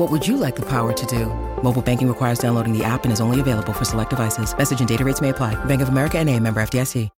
What 0.00 0.10
would 0.12 0.26
you 0.26 0.38
like 0.38 0.56
the 0.56 0.64
power 0.64 0.94
to 0.94 1.06
do? 1.06 1.26
Mobile 1.62 1.82
banking 1.82 2.08
requires 2.08 2.38
downloading 2.38 2.72
the 2.72 2.82
app 2.82 3.04
and 3.04 3.12
is 3.12 3.20
only 3.20 3.38
available 3.38 3.74
for 3.74 3.84
select 3.84 4.08
devices. 4.08 4.56
Message 4.56 4.80
and 4.80 4.88
data 4.88 5.04
rates 5.04 5.20
may 5.20 5.28
apply. 5.28 5.62
Bank 5.66 5.82
of 5.82 5.90
America 5.90 6.16
and 6.18 6.26
a 6.30 6.40
member 6.40 6.62
FDIC. 6.62 7.10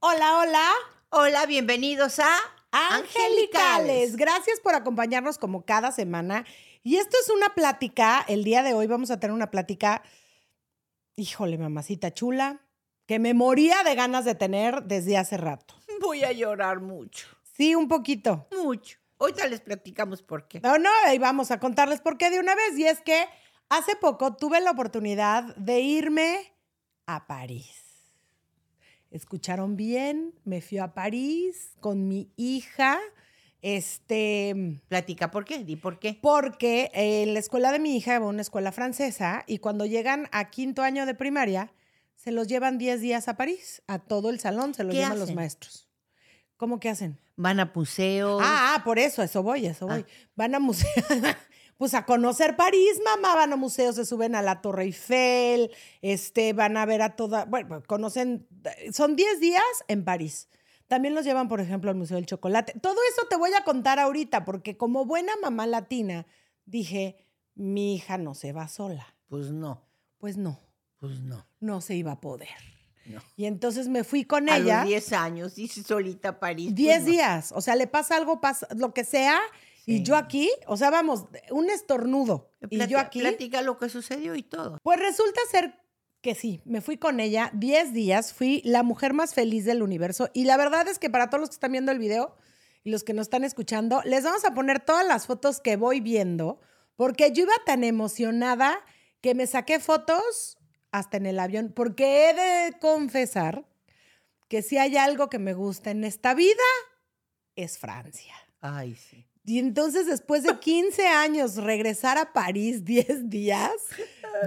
Hola, 0.00 0.38
hola. 0.40 0.70
Hola, 1.10 1.46
bienvenidos 1.46 2.20
a 2.20 2.30
Angelicales. 2.70 4.14
Gracias 4.14 4.60
por 4.60 4.76
acompañarnos 4.76 5.36
como 5.36 5.64
cada 5.64 5.90
semana. 5.90 6.44
Y 6.84 6.94
esto 6.98 7.16
es 7.20 7.28
una 7.28 7.56
plática. 7.56 8.24
El 8.28 8.44
día 8.44 8.62
de 8.62 8.72
hoy 8.72 8.86
vamos 8.86 9.10
a 9.10 9.18
tener 9.18 9.34
una 9.34 9.50
plática, 9.50 10.04
híjole, 11.16 11.58
mamacita 11.58 12.14
chula, 12.14 12.60
que 13.06 13.18
me 13.18 13.34
moría 13.34 13.82
de 13.82 13.96
ganas 13.96 14.24
de 14.24 14.36
tener 14.36 14.84
desde 14.84 15.18
hace 15.18 15.38
rato. 15.38 15.74
Voy 16.00 16.22
a 16.22 16.30
llorar 16.30 16.78
mucho. 16.78 17.26
Sí, 17.56 17.74
un 17.74 17.88
poquito. 17.88 18.46
Mucho. 18.62 18.96
Ahorita 19.18 19.46
les 19.48 19.60
platicamos 19.60 20.22
por 20.22 20.46
qué. 20.46 20.60
No, 20.60 20.78
no, 20.78 20.90
ahí 21.06 21.18
vamos 21.18 21.50
a 21.50 21.58
contarles 21.58 22.00
por 22.00 22.18
qué 22.18 22.30
de 22.30 22.38
una 22.38 22.54
vez. 22.54 22.78
Y 22.78 22.86
es 22.86 23.00
que 23.00 23.26
hace 23.68 23.96
poco 23.96 24.36
tuve 24.36 24.60
la 24.60 24.72
oportunidad 24.72 25.56
de 25.56 25.80
irme 25.80 26.52
a 27.06 27.26
París. 27.26 27.82
Escucharon 29.10 29.76
bien, 29.76 30.34
me 30.44 30.60
fui 30.60 30.78
a 30.78 30.92
París 30.92 31.72
con 31.80 32.08
mi 32.08 32.30
hija. 32.36 32.98
Este. 33.62 34.78
Platica 34.88 35.30
por 35.30 35.44
qué, 35.44 35.64
di 35.64 35.76
por 35.76 35.98
qué. 35.98 36.18
Porque 36.20 36.90
en 36.92 37.32
la 37.32 37.40
escuela 37.40 37.72
de 37.72 37.78
mi 37.78 37.96
hija 37.96 38.18
va 38.18 38.26
a 38.26 38.28
una 38.28 38.42
escuela 38.42 38.70
francesa 38.72 39.44
y 39.46 39.58
cuando 39.58 39.86
llegan 39.86 40.28
a 40.32 40.50
quinto 40.50 40.82
año 40.82 41.06
de 41.06 41.14
primaria, 41.14 41.72
se 42.16 42.32
los 42.32 42.48
llevan 42.48 42.76
10 42.76 43.00
días 43.00 43.28
a 43.28 43.36
París. 43.36 43.82
A 43.86 43.98
todo 43.98 44.30
el 44.30 44.40
salón 44.40 44.74
se 44.74 44.84
los 44.84 44.92
¿Qué 44.92 44.98
llevan 44.98 45.14
los 45.18 45.24
hacen? 45.24 45.36
maestros. 45.36 45.85
¿Cómo 46.56 46.80
que 46.80 46.88
hacen? 46.88 47.18
Van 47.36 47.60
a 47.60 47.70
museos. 47.74 48.40
Ah, 48.42 48.74
ah, 48.74 48.84
por 48.84 48.98
eso, 48.98 49.22
eso 49.22 49.42
voy, 49.42 49.66
eso 49.66 49.86
voy. 49.86 50.04
Ah. 50.06 50.28
Van 50.36 50.54
a 50.54 50.58
museos, 50.58 50.94
pues 51.76 51.92
a 51.94 52.06
conocer 52.06 52.56
París, 52.56 53.00
mamá, 53.04 53.34
van 53.34 53.52
a 53.52 53.56
museos, 53.56 53.96
se 53.96 54.06
suben 54.06 54.34
a 54.34 54.42
la 54.42 54.62
Torre 54.62 54.84
Eiffel, 54.84 55.70
este, 56.00 56.54
van 56.54 56.76
a 56.76 56.86
ver 56.86 57.02
a 57.02 57.14
toda, 57.16 57.44
bueno, 57.44 57.82
conocen, 57.86 58.46
son 58.92 59.16
10 59.16 59.40
días 59.40 59.62
en 59.88 60.04
París. 60.04 60.48
También 60.88 61.14
los 61.14 61.24
llevan, 61.24 61.48
por 61.48 61.60
ejemplo, 61.60 61.90
al 61.90 61.96
Museo 61.96 62.16
del 62.16 62.26
Chocolate. 62.26 62.78
Todo 62.80 62.96
eso 63.12 63.26
te 63.28 63.36
voy 63.36 63.50
a 63.54 63.64
contar 63.64 63.98
ahorita, 63.98 64.44
porque 64.44 64.76
como 64.76 65.04
buena 65.04 65.32
mamá 65.42 65.66
latina, 65.66 66.26
dije, 66.64 67.16
mi 67.54 67.96
hija 67.96 68.18
no 68.18 68.34
se 68.34 68.52
va 68.52 68.68
sola. 68.68 69.14
Pues 69.28 69.50
no, 69.50 69.82
Pues 70.18 70.36
no, 70.36 70.60
pues 70.98 71.20
no. 71.20 71.44
no 71.60 71.80
se 71.80 71.96
iba 71.96 72.12
a 72.12 72.20
poder. 72.20 72.75
No. 73.08 73.20
Y 73.36 73.46
entonces 73.46 73.88
me 73.88 74.04
fui 74.04 74.24
con 74.24 74.48
A 74.48 74.56
ella. 74.56 74.80
los 74.80 74.88
10 74.88 75.12
años, 75.12 75.54
dice 75.54 75.82
solita 75.82 76.30
a 76.30 76.40
París. 76.40 76.66
pues 76.68 76.76
10 76.76 77.00
no. 77.00 77.06
días. 77.10 77.52
O 77.54 77.60
sea, 77.60 77.76
le 77.76 77.86
pasa 77.86 78.16
algo, 78.16 78.40
pasa 78.40 78.66
lo 78.76 78.92
que 78.92 79.04
sea. 79.04 79.38
Y 79.88 80.02
yo 80.02 80.16
aquí, 80.16 80.50
o 80.66 80.76
sea, 80.76 80.90
vamos, 80.90 81.26
un 81.50 81.70
estornudo. 81.70 82.50
Y 82.70 82.84
yo 82.88 82.98
aquí. 82.98 83.20
Platica 83.20 83.62
lo 83.62 83.78
que 83.78 83.88
sucedió 83.88 84.34
y 84.34 84.42
todo. 84.42 84.78
Pues 84.82 84.98
resulta 84.98 85.40
ser 85.48 85.78
que 86.22 86.34
sí, 86.34 86.60
me 86.64 86.80
fui 86.80 86.96
con 86.96 87.20
ella 87.20 87.50
10 87.54 87.92
días, 87.92 88.32
fui 88.34 88.60
la 88.64 88.82
mujer 88.82 89.12
más 89.12 89.32
feliz 89.32 89.64
del 89.64 89.82
universo. 89.84 90.28
Y 90.34 90.44
la 90.44 90.56
verdad 90.56 90.88
es 90.88 90.98
que 90.98 91.08
para 91.08 91.30
todos 91.30 91.40
los 91.40 91.50
que 91.50 91.54
están 91.54 91.70
viendo 91.70 91.92
el 91.92 92.00
video 92.00 92.36
y 92.82 92.90
los 92.90 93.04
que 93.04 93.12
nos 93.12 93.26
están 93.26 93.44
escuchando, 93.44 94.02
les 94.04 94.24
vamos 94.24 94.44
a 94.44 94.52
poner 94.52 94.80
todas 94.80 95.06
las 95.06 95.26
fotos 95.26 95.60
que 95.60 95.76
voy 95.76 96.00
viendo, 96.00 96.60
porque 96.96 97.30
yo 97.30 97.44
iba 97.44 97.52
tan 97.64 97.84
emocionada 97.84 98.76
que 99.20 99.36
me 99.36 99.46
saqué 99.46 99.78
fotos 99.78 100.55
hasta 100.98 101.16
en 101.16 101.26
el 101.26 101.38
avión, 101.38 101.72
porque 101.74 102.30
he 102.30 102.34
de 102.34 102.78
confesar 102.78 103.64
que 104.48 104.62
si 104.62 104.78
hay 104.78 104.96
algo 104.96 105.28
que 105.28 105.38
me 105.38 105.54
gusta 105.54 105.90
en 105.90 106.04
esta 106.04 106.34
vida, 106.34 106.62
es 107.56 107.78
Francia. 107.78 108.34
Ay, 108.60 108.94
sí. 108.94 109.26
Y 109.44 109.58
entonces, 109.60 110.06
después 110.06 110.42
de 110.42 110.58
15 110.58 111.06
años, 111.08 111.56
regresar 111.56 112.18
a 112.18 112.32
París 112.32 112.84
10 112.84 113.30
días, 113.30 113.70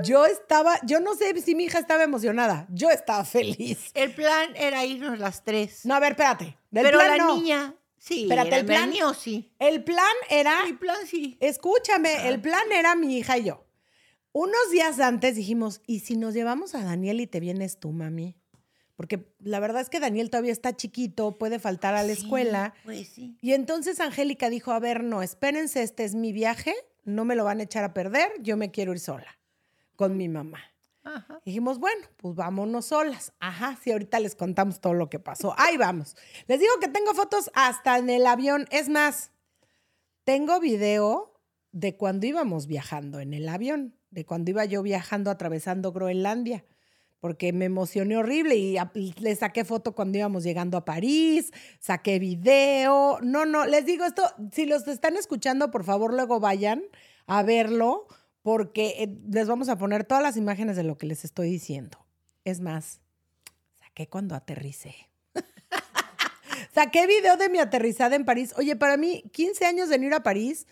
yo 0.04 0.26
estaba, 0.26 0.80
yo 0.86 1.00
no 1.00 1.16
sé 1.16 1.40
si 1.42 1.56
mi 1.56 1.66
hija 1.66 1.80
estaba 1.80 2.04
emocionada, 2.04 2.68
yo 2.70 2.90
estaba 2.90 3.24
feliz. 3.26 3.92
El 3.94 4.14
plan 4.14 4.50
era 4.56 4.86
irnos 4.86 5.18
las 5.20 5.44
tres. 5.44 5.86
No, 5.86 5.96
a 5.96 6.00
ver, 6.00 6.12
espérate. 6.12 6.58
Del 6.72 6.84
Pero 6.84 7.00
plan 7.00 7.18
la 7.18 7.24
no. 7.24 7.36
niña, 7.36 7.76
sí. 7.98 8.24
Espérate, 8.24 8.58
el 8.58 8.66
plan- 8.66 8.90
mío, 8.90 9.14
sí. 9.14 9.52
El 9.60 9.84
plan 9.84 10.06
era, 10.30 10.66
Mi 10.66 10.74
plan 10.74 10.98
sí. 11.08 11.38
escúchame, 11.40 12.28
el 12.28 12.42
plan 12.42 12.70
era 12.72 12.96
mi 12.96 13.18
hija 13.18 13.38
y 13.38 13.46
yo. 13.46 13.66
Unos 14.32 14.72
días 14.72 15.00
antes 15.00 15.36
dijimos, 15.36 15.82
¿y 15.88 16.00
si 16.02 16.16
nos 16.16 16.34
llevamos 16.34 16.76
a 16.76 16.84
Daniel 16.84 17.20
y 17.20 17.28
te 17.28 17.40
vienes 17.40 17.80
tú, 17.80 17.92
mami? 17.92 18.36
Porque 18.96 19.34
la 19.40 19.60
verdad 19.60 19.82
es 19.82 19.90
que 19.90 20.00
Daniel 20.00 20.30
todavía 20.30 20.52
está 20.52 20.76
chiquito, 20.76 21.38
puede 21.38 21.58
faltar 21.58 21.96
a 21.96 22.04
la 22.04 22.14
Sí, 22.14 22.22
escuela. 22.22 22.74
Pues 22.84 23.08
sí. 23.08 23.38
Y 23.42 23.54
entonces 23.54 24.00
Angélica 24.00 24.50
dijo, 24.50 24.72
a 24.72 24.80
ver, 24.80 25.04
no, 25.04 25.22
espérense, 25.22 25.82
este 25.84 26.04
es 26.04 26.16
mi 26.16 26.34
viaje, 26.34 26.76
no 27.06 27.26
me 27.26 27.36
lo 27.36 27.46
van 27.46 27.60
a 27.60 27.64
echar 27.64 27.84
a 27.84 27.94
perder, 27.94 28.30
yo 28.42 28.58
me 28.58 28.72
quiero 28.72 28.92
ir 28.92 29.00
sola 29.00 29.40
con 29.96 30.18
mi 30.18 30.28
mamá. 30.28 30.60
Ajá. 31.04 31.42
Dijimos, 31.46 31.80
bueno, 31.80 32.06
pues 32.18 32.36
vámonos 32.36 32.88
solas. 32.88 33.34
Ajá, 33.40 33.78
sí, 33.82 33.92
ahorita 33.92 34.20
les 34.20 34.36
contamos 34.36 34.80
todo 34.80 34.94
lo 34.94 35.10
que 35.10 35.18
pasó. 35.18 35.56
Ahí 35.58 35.78
vamos. 35.78 36.16
Les 36.48 36.60
digo 36.60 36.74
que 36.80 36.88
tengo 36.90 37.14
fotos 37.14 37.50
hasta 37.54 37.98
en 37.98 38.10
el 38.10 38.28
avión. 38.28 38.68
Es 38.70 38.90
más, 38.90 39.32
tengo 40.24 40.60
video 40.60 41.40
de 41.72 41.96
cuando 41.96 42.28
íbamos 42.28 42.68
viajando 42.68 43.20
en 43.22 43.34
el 43.34 43.48
avión, 43.48 43.96
de 44.12 44.26
cuando 44.26 44.52
iba 44.52 44.66
yo 44.66 44.82
viajando 44.82 45.32
atravesando 45.32 45.92
Groenlandia, 45.92 46.66
porque 47.20 47.52
me 47.52 47.66
emocioné 47.66 48.18
horrible 48.18 48.56
y 48.56 48.78
le 49.20 49.36
saqué 49.36 49.66
foto 49.66 49.94
cuando 49.94 50.18
íbamos 50.18 50.44
llegando 50.44 50.78
a 50.78 50.86
París, 50.86 51.52
saqué 51.80 52.18
video. 52.18 53.20
No, 53.22 53.46
no, 53.46 53.66
les 53.66 53.86
digo 53.86 54.06
esto, 54.06 54.24
si 54.54 54.66
los 54.66 54.88
están 54.88 55.18
escuchando, 55.18 55.70
por 55.70 55.84
favor, 55.84 56.14
luego 56.14 56.40
vayan 56.40 56.84
a 57.28 57.44
verlo, 57.44 58.08
porque 58.42 58.96
eh, 59.00 59.18
les 59.30 59.48
vamos 59.48 59.70
a 59.70 59.78
poner 59.78 60.06
todas 60.06 60.24
las 60.24 60.38
imágenes 60.38 60.76
de 60.76 60.84
lo 60.84 60.98
que 60.98 61.08
les 61.08 61.26
estoy 61.26 61.50
diciendo. 61.50 62.06
Es 62.46 62.62
más, 62.62 63.02
saqué 63.80 64.08
cuando 64.08 64.36
aterricé. 64.36 64.96
Saqué 66.74 67.08
video 67.08 67.38
de 67.38 67.50
mi 67.50 67.60
aterrizada 67.60 68.16
en 68.16 68.26
París. 68.26 68.54
Oye, 68.58 68.76
para 68.76 68.98
mí, 68.98 69.24
15 69.34 69.66
años 69.66 69.90
de 69.90 69.98
ir 69.98 70.14
a 70.14 70.24
París, 70.24 70.68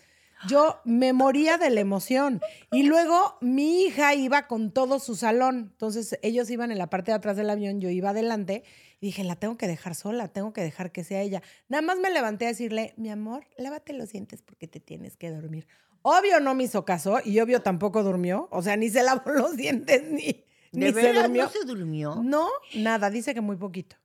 yo 0.46 0.80
me 0.84 1.12
moría 1.12 1.58
de 1.58 1.70
la 1.70 1.80
emoción. 1.80 2.40
Y 2.70 2.84
luego 2.84 3.36
mi 3.40 3.82
hija 3.82 4.14
iba 4.14 4.46
con 4.46 4.70
todo 4.70 4.98
su 4.98 5.16
salón. 5.16 5.70
Entonces 5.72 6.18
ellos 6.22 6.50
iban 6.50 6.70
en 6.70 6.78
la 6.78 6.88
parte 6.90 7.10
de 7.10 7.16
atrás 7.16 7.36
del 7.36 7.50
avión, 7.50 7.80
yo 7.80 7.90
iba 7.90 8.10
adelante. 8.10 8.62
Y 9.00 9.06
dije, 9.06 9.24
la 9.24 9.36
tengo 9.36 9.56
que 9.56 9.66
dejar 9.68 9.94
sola, 9.94 10.28
tengo 10.28 10.52
que 10.52 10.60
dejar 10.60 10.92
que 10.92 11.04
sea 11.04 11.22
ella. 11.22 11.42
Nada 11.68 11.82
más 11.82 11.98
me 11.98 12.10
levanté 12.10 12.46
a 12.46 12.48
decirle, 12.48 12.94
mi 12.96 13.10
amor, 13.10 13.46
lávate 13.56 13.92
los 13.92 14.10
dientes 14.10 14.42
porque 14.42 14.66
te 14.68 14.80
tienes 14.80 15.16
que 15.16 15.30
dormir. 15.30 15.66
Obvio 16.02 16.40
no 16.40 16.54
me 16.54 16.64
hizo 16.64 16.84
caso 16.84 17.18
y 17.24 17.38
obvio 17.40 17.62
tampoco 17.62 18.02
durmió. 18.02 18.48
O 18.50 18.62
sea, 18.62 18.76
ni 18.76 18.88
se 18.88 19.02
lavó 19.02 19.30
los 19.30 19.56
dientes 19.56 20.02
ni, 20.04 20.44
ni 20.72 20.92
¿De 20.92 21.00
se 21.00 21.12
durmió. 21.12 21.44
no 21.44 21.50
se 21.50 21.64
durmió? 21.64 22.14
No, 22.22 22.48
nada, 22.74 23.10
dice 23.10 23.34
que 23.34 23.40
muy 23.40 23.56
poquito. 23.56 23.96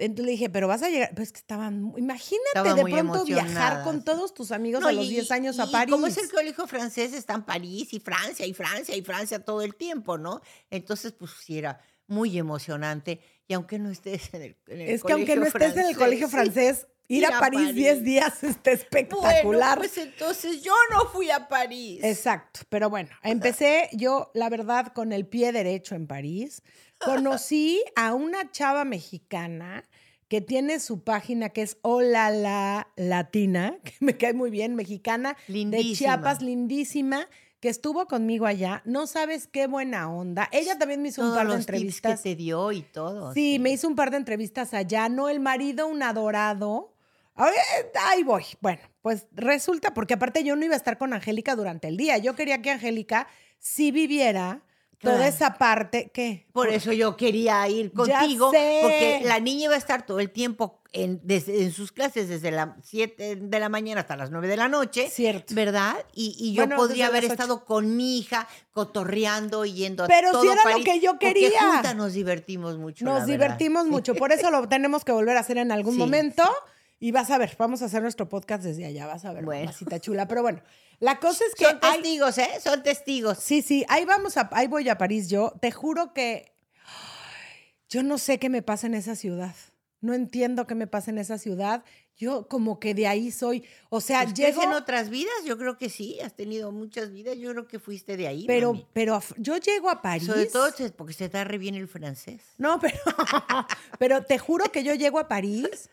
Entonces 0.00 0.24
le 0.26 0.32
dije, 0.32 0.50
pero 0.50 0.66
vas 0.66 0.82
a 0.82 0.88
llegar. 0.88 1.14
Pues 1.14 1.30
que 1.30 1.38
estaban. 1.38 1.92
Imagínate 1.96 2.48
Estaba 2.54 2.74
de 2.74 2.82
pronto 2.84 3.24
viajar 3.24 3.84
con 3.84 4.02
todos 4.02 4.32
tus 4.34 4.50
amigos 4.50 4.80
No, 4.80 4.88
a 4.88 4.92
los 4.92 5.04
y- 5.06 5.10
10 5.10 5.30
años 5.30 5.58
a 5.60 5.70
París. 5.70 5.92
Como 5.92 6.06
es 6.06 6.16
el 6.16 6.30
colegio 6.30 6.66
francés, 6.66 7.12
está 7.12 7.34
en 7.34 7.42
París 7.44 7.92
y 7.92 8.00
Francia 8.00 8.46
y 8.46 8.54
Francia 8.54 8.96
y 8.96 9.02
Francia 9.02 9.44
todo 9.44 9.62
el 9.62 9.74
tiempo, 9.74 10.16
¿no? 10.18 10.40
Entonces, 10.70 11.12
pues 11.12 11.32
sí 11.44 11.58
era 11.58 11.80
muy 12.06 12.38
emocionante. 12.38 13.20
Y 13.46 13.54
aunque 13.54 13.78
no 13.78 13.90
estés 13.90 14.32
en 14.34 14.42
el, 14.42 14.56
en 14.68 14.80
el 14.80 14.88
es 14.90 15.02
que 15.04 15.12
aunque 15.12 15.36
no 15.36 15.42
colegio 15.42 15.58
estés 15.68 15.82
en 15.84 15.90
el 15.90 15.96
colegio 15.96 16.28
francés, 16.28 16.54
francés, 16.78 16.86
Ir, 17.10 17.26
a, 17.26 17.40
París 17.40 17.74
10 17.74 18.04
días 18.04 18.44
está 18.44 18.70
espectacular. 18.70 19.44
Bueno, 19.44 19.74
pues 19.78 19.98
entonces 19.98 20.62
yo 20.62 20.74
no 20.92 21.06
fui 21.06 21.28
a 21.28 21.48
París. 21.48 22.04
Exacto, 22.04 22.60
pero 22.68 22.88
bueno, 22.88 23.10
empecé 23.24 23.88
yo, 23.92 24.30
la 24.32 24.48
verdad, 24.48 24.92
con 24.92 25.12
el 25.12 25.26
pie 25.26 25.50
derecho 25.50 25.96
en 25.96 26.06
París. 26.06 26.62
Conocí 26.98 27.82
a 27.96 28.14
una 28.14 28.52
chava 28.52 28.84
mexicana 28.84 29.82
que 30.28 30.40
tiene 30.40 30.78
su 30.78 31.02
página 31.02 31.48
que 31.48 31.62
es 31.62 31.78
Hola 31.82 32.30
la 32.30 32.86
Latina, 32.94 33.76
que 33.84 33.94
me 33.98 34.16
cae 34.16 34.32
muy 34.32 34.50
bien, 34.50 34.76
mexicana, 34.76 35.36
de 35.48 35.54
Lindísima. 35.54 35.96
Chiapas, 35.96 36.42
lindísima, 36.42 37.28
que 37.58 37.70
estuvo 37.70 38.06
conmigo 38.06 38.46
allá. 38.46 38.82
No 38.84 39.08
sabes 39.08 39.48
qué 39.48 39.66
buena 39.66 40.08
onda. 40.08 40.48
Ella 40.52 40.78
también 40.78 41.02
me 41.02 41.08
hizo 41.08 41.26
un 41.28 41.34
par 41.34 41.48
de 41.48 41.54
los 41.54 41.66
tips 41.66 41.66
que 41.66 41.76
entrevistas. 41.76 42.22
te 42.22 42.36
dio 42.36 42.70
y 42.70 42.82
todo. 42.82 43.34
Sí, 43.34 43.58
me 43.58 43.70
hizo 43.70 43.88
un 43.88 43.96
par 43.96 44.12
de 44.12 44.18
entrevistas 44.18 44.72
allá. 44.74 45.08
No, 45.08 45.28
el 45.28 45.40
marido, 45.40 45.88
un 45.88 46.04
adorado. 46.04 46.89
Ahí 48.06 48.22
voy. 48.22 48.44
Bueno, 48.60 48.80
pues 49.02 49.26
resulta, 49.32 49.94
porque 49.94 50.14
aparte 50.14 50.44
yo 50.44 50.56
no 50.56 50.64
iba 50.64 50.74
a 50.74 50.76
estar 50.76 50.98
con 50.98 51.12
Angélica 51.12 51.56
durante 51.56 51.88
el 51.88 51.96
día. 51.96 52.18
Yo 52.18 52.34
quería 52.34 52.60
que 52.62 52.70
Angélica 52.70 53.26
sí 53.58 53.90
viviera 53.92 54.62
toda 54.98 55.16
Claro. 55.16 55.30
esa 55.30 55.54
parte 55.54 56.10
que... 56.12 56.46
Por 56.52 56.68
eso 56.68 56.92
yo 56.92 57.16
quería 57.16 57.66
ir 57.68 57.90
contigo, 57.92 58.50
porque 58.82 59.22
la 59.24 59.40
niña 59.40 59.64
iba 59.64 59.74
a 59.74 59.78
estar 59.78 60.04
todo 60.04 60.20
el 60.20 60.30
tiempo 60.30 60.82
en, 60.92 61.20
desde- 61.24 61.62
en 61.62 61.72
sus 61.72 61.90
clases 61.90 62.28
desde 62.28 62.50
las 62.50 62.70
7 62.82 63.36
de 63.36 63.60
la 63.60 63.70
mañana 63.70 64.02
hasta 64.02 64.14
las 64.16 64.30
9 64.30 64.46
de 64.46 64.58
la 64.58 64.68
noche. 64.68 65.08
Cierto. 65.08 65.54
¿Verdad? 65.54 65.96
Y, 66.12 66.36
y 66.38 66.52
yo 66.52 66.64
Bueno, 66.64 66.76
podría 66.76 67.06
haber 67.06 67.24
estado 67.24 67.64
con 67.64 67.96
mi 67.96 68.18
hija, 68.18 68.46
cotorreando 68.72 69.64
y 69.64 69.72
yendo 69.72 70.04
a 70.04 70.06
Pero 70.06 70.32
todo 70.32 70.42
sí 70.42 70.48
era 70.48 70.64
lo 70.64 70.70
París, 70.70 70.84
que 70.84 71.00
yo 71.00 71.12
porque 71.12 71.32
quería. 71.32 71.60
juntas 71.72 71.96
nos 71.96 72.12
divertimos 72.12 72.76
mucho. 72.76 73.02
Nos 73.04 73.24
divertimos 73.24 73.86
mucho. 73.86 74.14
Por 74.14 74.32
eso 74.32 74.50
lo 74.50 74.68
tenemos 74.68 75.04
que 75.04 75.12
volver 75.12 75.36
a 75.38 75.40
hacer 75.40 75.56
en 75.58 75.72
algún 75.72 75.94
Sí, 75.94 75.98
momento. 75.98 76.42
Y 77.02 77.12
vas 77.12 77.30
a 77.30 77.38
ver, 77.38 77.56
vamos 77.58 77.80
a 77.80 77.86
hacer 77.86 78.02
nuestro 78.02 78.28
podcast 78.28 78.62
desde 78.62 78.84
allá, 78.84 79.06
vas 79.06 79.24
a 79.24 79.32
ver, 79.32 79.42
Bueno. 79.44 79.64
mamacita 79.64 79.98
chula. 80.00 80.28
Pero 80.28 80.42
bueno, 80.42 80.62
la 80.98 81.18
cosa 81.18 81.44
es 81.48 81.54
que 81.54 81.64
Son 81.64 81.78
hay- 81.80 81.94
testigos, 82.02 82.36
¿eh? 82.38 82.48
Son 82.62 82.82
testigos. 82.82 83.38
Sí, 83.38 83.62
sí, 83.62 83.86
ahí 83.88 84.04
vamos 84.04 84.36
a, 84.36 84.48
ahí 84.52 84.66
voy 84.66 84.86
a 84.88 84.98
París 84.98 85.28
yo. 85.30 85.52
Te 85.62 85.72
juro 85.72 86.12
que 86.12 86.52
yo 87.88 88.02
no 88.02 88.18
sé 88.18 88.38
qué 88.38 88.48
me 88.50 88.62
pasa 88.62 88.86
en 88.86 88.94
esa 88.94 89.16
ciudad. 89.16 89.54
No 90.02 90.14
entiendo 90.14 90.66
qué 90.66 90.74
me 90.74 90.86
pasa 90.86 91.10
en 91.10 91.18
esa 91.18 91.38
ciudad. 91.38 91.84
Yo 92.16 92.48
como 92.48 92.78
que 92.78 92.92
de 92.94 93.06
ahí 93.06 93.30
soy, 93.30 93.64
o 93.88 94.02
sea, 94.02 94.22
Pues, 94.22 94.34
¿crees 94.34 94.48
llego, 94.56 94.62
en 94.62 94.72
otras 94.74 95.08
vidas? 95.08 95.32
Yo 95.46 95.56
creo 95.56 95.78
que 95.78 95.88
sí, 95.88 96.20
has 96.20 96.34
tenido 96.36 96.70
muchas 96.70 97.12
vidas. 97.12 97.38
Yo 97.38 97.50
creo 97.52 97.66
que 97.66 97.78
fuiste 97.78 98.18
de 98.18 98.26
ahí. 98.28 98.44
pero, 98.46 98.74
mami. 98.74 98.86
pero 98.92 99.20
yo 99.38 99.56
llego 99.56 99.88
a 99.88 100.02
París. 100.02 100.26
Sobre 100.26 100.46
todo 100.46 100.70
porque 100.96 101.14
se 101.14 101.30
te 101.30 101.38
da 101.38 101.44
re 101.44 101.56
bien 101.56 101.74
el 101.76 101.88
francés. 101.88 102.42
No, 102.58 102.78
pero, 102.78 102.98
pero 103.98 104.22
te 104.24 104.38
juro 104.38 104.70
que 104.70 104.84
yo 104.84 104.94
llego 104.94 105.18
a 105.18 105.28
París 105.28 105.88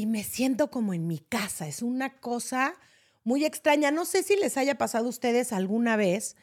y 0.00 0.06
me 0.06 0.24
siento 0.24 0.70
como 0.70 0.94
en 0.94 1.06
mi 1.06 1.18
casa. 1.18 1.68
Es 1.68 1.82
una 1.82 2.16
cosa 2.20 2.74
muy 3.22 3.44
extraña. 3.44 3.90
No 3.90 4.06
sé 4.06 4.22
si 4.22 4.34
les 4.34 4.56
haya 4.56 4.78
pasado 4.78 5.04
a 5.04 5.10
ustedes 5.10 5.52
alguna 5.52 5.96
vez 5.96 6.36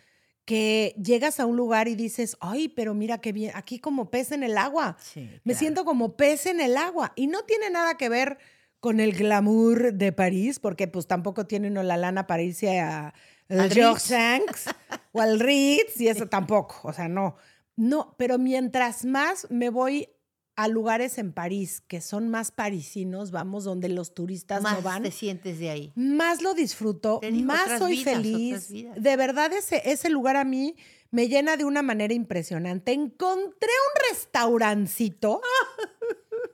que 0.45 0.93
llegas 1.03 1.39
a 1.39 1.47
un 1.47 1.57
lugar 1.57 1.87
y 1.87 1.95
dices, 1.95 2.37
ay, 2.39 2.67
pero 2.69 2.93
mira 2.93 3.17
qué 3.17 3.31
bien, 3.31 3.51
aquí 3.55 3.79
como 3.79 4.11
pez 4.11 4.31
en 4.31 4.43
el 4.43 4.59
agua. 4.59 4.95
Sí, 5.01 5.21
Me 5.21 5.39
claro. 5.53 5.59
siento 5.59 5.85
como 5.85 6.15
pez 6.15 6.45
en 6.45 6.61
el 6.61 6.77
agua. 6.77 7.13
Y 7.15 7.25
no 7.25 7.45
tiene 7.45 7.71
nada 7.71 7.97
que 7.97 8.09
ver 8.09 8.37
con 8.79 8.99
el 8.99 9.13
glamour 9.13 9.93
de 9.93 10.11
París, 10.11 10.59
porque 10.59 10.87
pues 10.87 11.07
tampoco 11.07 11.47
tiene 11.47 11.69
uno 11.69 11.81
la 11.81 11.97
lana 11.97 12.27
para 12.27 12.43
irse 12.43 12.79
a 12.79 13.11
Al 13.49 13.99
Sanks 13.99 14.65
o 15.13 15.19
al 15.19 15.39
Ritz, 15.39 15.99
y 15.99 16.09
eso 16.09 16.27
tampoco. 16.27 16.79
O 16.83 16.93
sea, 16.93 17.07
no. 17.07 17.37
No, 17.75 18.13
pero 18.19 18.37
mientras 18.37 19.03
más 19.03 19.47
me 19.49 19.71
voy 19.71 20.09
a 20.57 20.67
lugares 20.67 21.19
en 21.19 21.33
París 21.33 21.83
que 21.87 22.01
son 22.01 22.29
más 22.29 22.51
parisinos, 22.51 23.29
vamos, 23.29 23.63
donde 23.63 23.89
los 23.89 24.15
turistas 24.15 24.63
Más 24.63 24.77
no 24.77 24.81
van, 24.81 25.03
te 25.03 25.11
sientes 25.11 25.59
de 25.59 25.69
ahí. 25.69 25.93
más 25.95 26.41
lo 26.41 26.55
disfruto, 26.55 27.19
digo, 27.21 27.45
más 27.45 27.77
soy 27.77 27.97
vidas, 27.97 28.15
feliz. 28.15 28.69
De 28.97 29.15
verdad, 29.15 29.53
ese, 29.53 29.83
ese 29.85 30.09
lugar 30.09 30.35
a 30.35 30.43
mí 30.43 30.75
me 31.11 31.29
llena 31.29 31.57
de 31.57 31.63
una 31.63 31.83
manera 31.83 32.13
impresionante. 32.13 32.91
Encontré 32.91 33.69
un 33.69 34.09
restaurancito. 34.09 35.41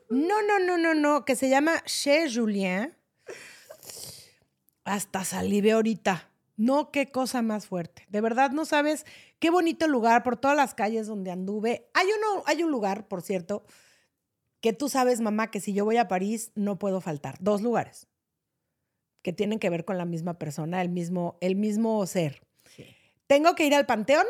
No, 0.09 0.41
no, 0.43 0.59
no, 0.59 0.77
no, 0.77 0.93
no, 0.93 1.25
que 1.25 1.35
se 1.35 1.49
llama 1.49 1.81
Chez 1.85 2.35
Julien. 2.35 2.95
Hasta 4.83 5.23
salivé 5.23 5.71
ahorita. 5.71 6.29
No, 6.57 6.91
qué 6.91 7.09
cosa 7.09 7.41
más 7.41 7.67
fuerte. 7.67 8.05
De 8.09 8.21
verdad, 8.21 8.51
no 8.51 8.65
sabes 8.65 9.05
qué 9.39 9.49
bonito 9.49 9.87
lugar 9.87 10.23
por 10.23 10.37
todas 10.37 10.57
las 10.57 10.75
calles 10.75 11.07
donde 11.07 11.31
anduve. 11.31 11.89
Hay, 11.93 12.07
uno, 12.07 12.43
hay 12.45 12.63
un 12.63 12.69
lugar, 12.69 13.07
por 13.07 13.21
cierto, 13.21 13.65
que 14.63 14.71
tú 14.71 14.87
sabes, 14.87 15.19
mamá, 15.19 15.51
que 15.51 15.59
si 15.59 15.73
yo 15.73 15.83
voy 15.83 15.97
a 15.97 16.07
París 16.07 16.53
no 16.55 16.79
puedo 16.79 17.01
faltar. 17.01 17.35
Dos 17.41 17.61
lugares 17.61 18.07
que 19.21 19.33
tienen 19.33 19.59
que 19.59 19.69
ver 19.69 19.83
con 19.83 19.97
la 19.97 20.05
misma 20.05 20.39
persona, 20.39 20.81
el 20.81 20.87
mismo, 20.87 21.37
el 21.41 21.57
mismo 21.57 22.05
ser. 22.07 22.47
Sí. 22.73 22.85
Tengo 23.27 23.55
que 23.55 23.65
ir 23.65 23.75
al 23.75 23.85
panteón 23.85 24.25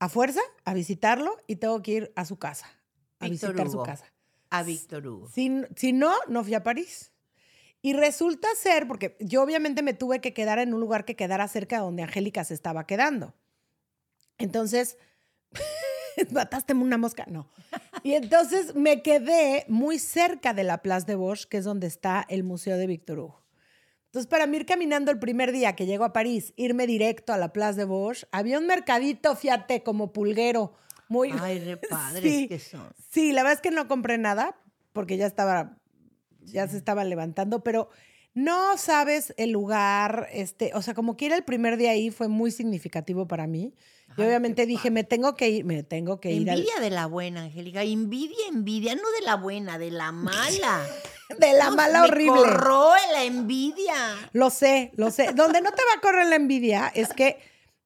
a 0.00 0.08
fuerza 0.08 0.40
a 0.64 0.74
visitarlo 0.74 1.36
y 1.46 1.56
tengo 1.56 1.82
que 1.82 1.92
ir 1.92 2.12
a 2.16 2.24
su 2.24 2.36
casa, 2.36 2.66
a 3.20 3.28
Víctor 3.28 3.52
visitar 3.52 3.70
su 3.70 3.82
casa. 3.84 4.12
A 4.50 4.64
Víctor 4.64 5.06
Hugo. 5.06 5.28
Si, 5.28 5.62
si 5.76 5.92
no, 5.92 6.12
no 6.26 6.42
fui 6.42 6.54
a 6.54 6.64
París. 6.64 7.12
Y 7.80 7.92
resulta 7.92 8.48
ser, 8.56 8.88
porque 8.88 9.16
yo 9.20 9.40
obviamente 9.40 9.82
me 9.82 9.94
tuve 9.94 10.20
que 10.20 10.34
quedar 10.34 10.58
en 10.58 10.74
un 10.74 10.80
lugar 10.80 11.04
que 11.04 11.14
quedara 11.14 11.46
cerca 11.46 11.76
de 11.76 11.82
donde 11.82 12.02
Angélica 12.02 12.42
se 12.42 12.54
estaba 12.54 12.88
quedando. 12.88 13.34
Entonces, 14.36 14.98
mataste 16.30 16.74
una 16.74 16.98
mosca, 16.98 17.26
no. 17.28 17.48
Y 18.02 18.14
entonces 18.14 18.74
me 18.74 19.02
quedé 19.02 19.64
muy 19.68 19.98
cerca 19.98 20.54
de 20.54 20.64
la 20.64 20.82
Place 20.82 21.06
de 21.06 21.14
Bosch, 21.14 21.44
que 21.46 21.58
es 21.58 21.64
donde 21.64 21.86
está 21.86 22.24
el 22.28 22.44
Museo 22.44 22.76
de 22.76 22.86
Víctor 22.86 23.18
Hugo. 23.18 23.44
Entonces, 24.06 24.28
para 24.28 24.46
mí 24.46 24.58
ir 24.58 24.66
caminando 24.66 25.10
el 25.10 25.18
primer 25.18 25.50
día 25.50 25.74
que 25.74 25.86
llego 25.86 26.04
a 26.04 26.12
París, 26.12 26.52
irme 26.56 26.86
directo 26.86 27.32
a 27.32 27.38
la 27.38 27.52
Place 27.52 27.76
de 27.78 27.84
Bosch, 27.84 28.24
había 28.30 28.58
un 28.58 28.66
mercadito, 28.66 29.34
fíjate, 29.34 29.82
como 29.82 30.12
pulguero, 30.12 30.74
muy... 31.08 31.32
Ay, 31.40 31.58
re 31.58 31.76
padres 31.90 32.22
Sí. 32.22 32.46
que 32.48 32.60
son. 32.60 32.92
Sí, 33.10 33.32
la 33.32 33.42
verdad 33.42 33.54
es 33.56 33.60
que 33.60 33.72
no 33.72 33.88
compré 33.88 34.16
nada 34.18 34.56
porque 34.92 35.16
ya 35.16 35.26
estaba, 35.26 35.78
ya 36.42 36.68
se 36.68 36.76
estaba 36.76 37.02
levantando, 37.02 37.64
pero 37.64 37.88
no 38.34 38.78
sabes 38.78 39.34
el 39.36 39.50
lugar, 39.50 40.28
este, 40.32 40.70
o 40.74 40.82
sea, 40.82 40.94
como 40.94 41.16
que 41.16 41.26
ir 41.26 41.32
el 41.32 41.42
primer 41.42 41.76
día 41.76 41.90
ahí 41.90 42.10
fue 42.12 42.28
muy 42.28 42.52
significativo 42.52 43.26
para 43.26 43.48
mí. 43.48 43.74
Y 44.16 44.22
Ay, 44.22 44.28
obviamente 44.28 44.66
dije, 44.66 44.90
me 44.90 45.04
tengo 45.04 45.34
que 45.34 45.48
ir, 45.48 45.64
me 45.64 45.82
tengo 45.82 46.20
que 46.20 46.30
ir 46.32 46.48
al- 46.50 46.58
Envidia 46.60 46.80
de 46.80 46.90
la 46.90 47.06
buena, 47.06 47.42
Angélica. 47.44 47.82
Envidia, 47.82 48.46
envidia. 48.48 48.94
No 48.94 49.02
de 49.18 49.26
la 49.26 49.36
buena, 49.36 49.78
de 49.78 49.90
la 49.90 50.12
mala. 50.12 50.86
de 51.38 51.52
la 51.54 51.70
No, 51.70 51.76
mala 51.76 52.02
me 52.02 52.08
horrible. 52.08 52.32
corroe 52.40 52.98
la 53.12 53.24
envidia. 53.24 53.94
Lo 54.32 54.50
sé, 54.50 54.92
lo 54.96 55.10
sé. 55.10 55.32
Donde 55.34 55.60
no 55.60 55.70
te 55.72 55.82
va 55.84 55.98
a 55.98 56.00
correr 56.00 56.26
la 56.26 56.36
envidia 56.36 56.92
es 56.94 57.12
que, 57.12 57.38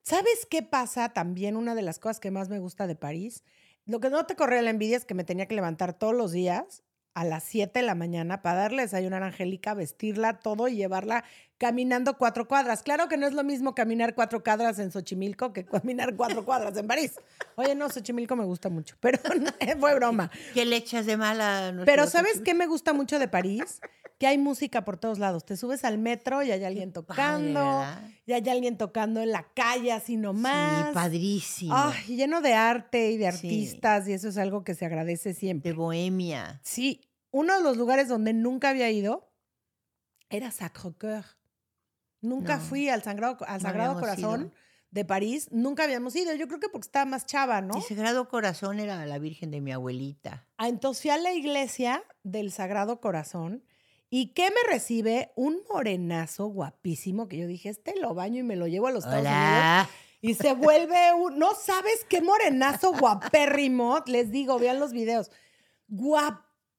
¿sabes 0.02 0.46
qué 0.50 0.62
pasa 0.62 1.10
también? 1.10 1.56
Una 1.56 1.74
de 1.74 1.82
las 1.82 1.98
cosas 1.98 2.20
que 2.20 2.30
más 2.30 2.48
me 2.48 2.58
gusta 2.58 2.86
de 2.86 2.94
París, 2.96 3.42
lo 3.86 4.00
que 4.00 4.10
no 4.10 4.26
te 4.26 4.36
corre 4.36 4.60
la 4.62 4.70
envidia 4.70 4.96
es 4.96 5.04
que 5.04 5.14
me 5.14 5.24
tenía 5.24 5.46
que 5.46 5.54
levantar 5.54 5.94
todos 5.94 6.14
los 6.14 6.32
días 6.32 6.82
a 7.14 7.24
las 7.24 7.42
7 7.44 7.80
de 7.80 7.86
la 7.86 7.94
mañana 7.94 8.42
para 8.42 8.58
darle 8.60 8.82
desayunar 8.82 9.22
a 9.22 9.26
Angélica, 9.28 9.74
vestirla 9.74 10.38
todo 10.40 10.68
y 10.68 10.76
llevarla 10.76 11.24
caminando 11.58 12.16
cuatro 12.16 12.46
cuadras. 12.48 12.82
Claro 12.82 13.08
que 13.08 13.16
no 13.16 13.26
es 13.26 13.34
lo 13.34 13.44
mismo 13.44 13.74
caminar 13.74 14.14
cuatro 14.14 14.42
cuadras 14.42 14.78
en 14.78 14.90
Xochimilco 14.92 15.52
que 15.52 15.64
caminar 15.66 16.14
cuatro 16.16 16.44
cuadras 16.44 16.76
en 16.76 16.86
París. 16.86 17.14
Oye, 17.56 17.74
no, 17.74 17.88
Xochimilco 17.90 18.36
me 18.36 18.44
gusta 18.44 18.68
mucho, 18.68 18.96
pero 19.00 19.18
fue 19.80 19.94
broma. 19.96 20.30
¿Qué 20.54 20.64
le 20.64 20.76
echas 20.76 21.04
de 21.06 21.16
mala 21.16 21.74
Pero 21.84 22.06
¿sabes 22.06 22.40
qué 22.44 22.54
me 22.54 22.66
gusta 22.66 22.92
mucho 22.92 23.18
de 23.18 23.28
París? 23.28 23.80
Que 24.18 24.26
hay 24.26 24.38
música 24.38 24.84
por 24.84 24.96
todos 24.98 25.18
lados. 25.18 25.44
Te 25.44 25.56
subes 25.56 25.84
al 25.84 25.98
metro 25.98 26.42
y 26.42 26.50
hay 26.50 26.64
alguien 26.64 26.92
tocando, 26.92 27.84
y 28.26 28.32
hay 28.32 28.48
alguien 28.48 28.76
tocando 28.76 29.20
en 29.20 29.30
la 29.30 29.44
calle 29.54 29.92
así 29.92 30.16
nomás. 30.16 30.88
Sí, 30.88 30.94
padrísimo. 30.94 31.74
Ay, 31.76 32.16
lleno 32.16 32.40
de 32.40 32.54
arte 32.54 33.10
y 33.12 33.16
de 33.16 33.30
Sí. 33.30 33.46
artistas 33.46 34.08
y 34.08 34.12
eso 34.14 34.28
es 34.28 34.36
algo 34.38 34.64
que 34.64 34.74
se 34.74 34.86
agradece 34.86 35.34
siempre. 35.34 35.70
de 35.70 35.76
bohemia. 35.76 36.60
Sí, 36.64 37.00
uno 37.30 37.56
de 37.56 37.62
los 37.62 37.76
lugares 37.76 38.08
donde 38.08 38.32
nunca 38.32 38.70
había 38.70 38.90
ido 38.90 39.32
era 40.30 40.50
Sacré-Cœur. 40.50 41.24
Nunca 42.20 42.56
No, 42.56 42.62
fui 42.62 42.88
al 42.88 43.02
Sagrado, 43.02 43.38
al 43.46 43.60
Sagrado 43.60 43.98
Corazón 43.98 44.40
ido. 44.40 44.52
de 44.90 45.04
París. 45.04 45.48
Nunca 45.50 45.84
habíamos 45.84 46.16
ido. 46.16 46.34
Yo 46.34 46.48
creo 46.48 46.60
que 46.60 46.68
porque 46.68 46.86
estaba 46.86 47.04
más 47.04 47.26
chava, 47.26 47.60
¿no? 47.60 47.76
El 47.76 47.82
Sagrado 47.82 48.28
Corazón 48.28 48.80
era 48.80 49.04
la 49.06 49.18
Virgen 49.18 49.50
de 49.50 49.60
mi 49.60 49.72
abuelita. 49.72 50.46
Ah, 50.56 50.68
Entonces 50.68 51.02
fui 51.02 51.10
a 51.10 51.18
la 51.18 51.32
iglesia 51.32 52.02
del 52.24 52.50
Sagrado 52.52 53.00
Corazón 53.00 53.62
y 54.10 54.32
¿qué 54.32 54.50
me 54.50 54.72
recibe? 54.72 55.32
Un 55.36 55.58
morenazo 55.70 56.46
guapísimo 56.46 57.28
que 57.28 57.36
yo 57.36 57.46
dije, 57.46 57.68
este 57.68 57.94
lo 58.00 58.14
baño 58.14 58.40
y 58.40 58.42
me 58.42 58.56
lo 58.56 58.66
llevo 58.66 58.86
a 58.86 58.90
los 58.90 59.04
Estados 59.04 59.26
Unidos. 59.26 59.88
Y 60.20 60.34
se 60.34 60.52
vuelve 60.54 61.12
un, 61.14 61.38
no 61.38 61.54
sabes 61.54 62.04
qué 62.08 62.20
morenazo 62.20 62.92
guapérrimo, 62.92 64.02
les 64.06 64.30
digo, 64.32 64.58
vean 64.58 64.80
los 64.80 64.92
videos. 64.92 65.30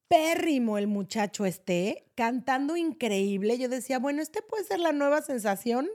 Guapérrimo 0.09 0.79
el 0.79 0.87
muchacho 0.87 1.45
este, 1.45 2.11
cantando 2.15 2.75
increíble. 2.75 3.59
Yo 3.59 3.69
decía, 3.69 3.99
bueno, 3.99 4.23
este 4.23 4.41
puede 4.41 4.63
ser 4.63 4.79
la 4.79 4.91
nueva 4.91 5.21
sensación. 5.21 5.87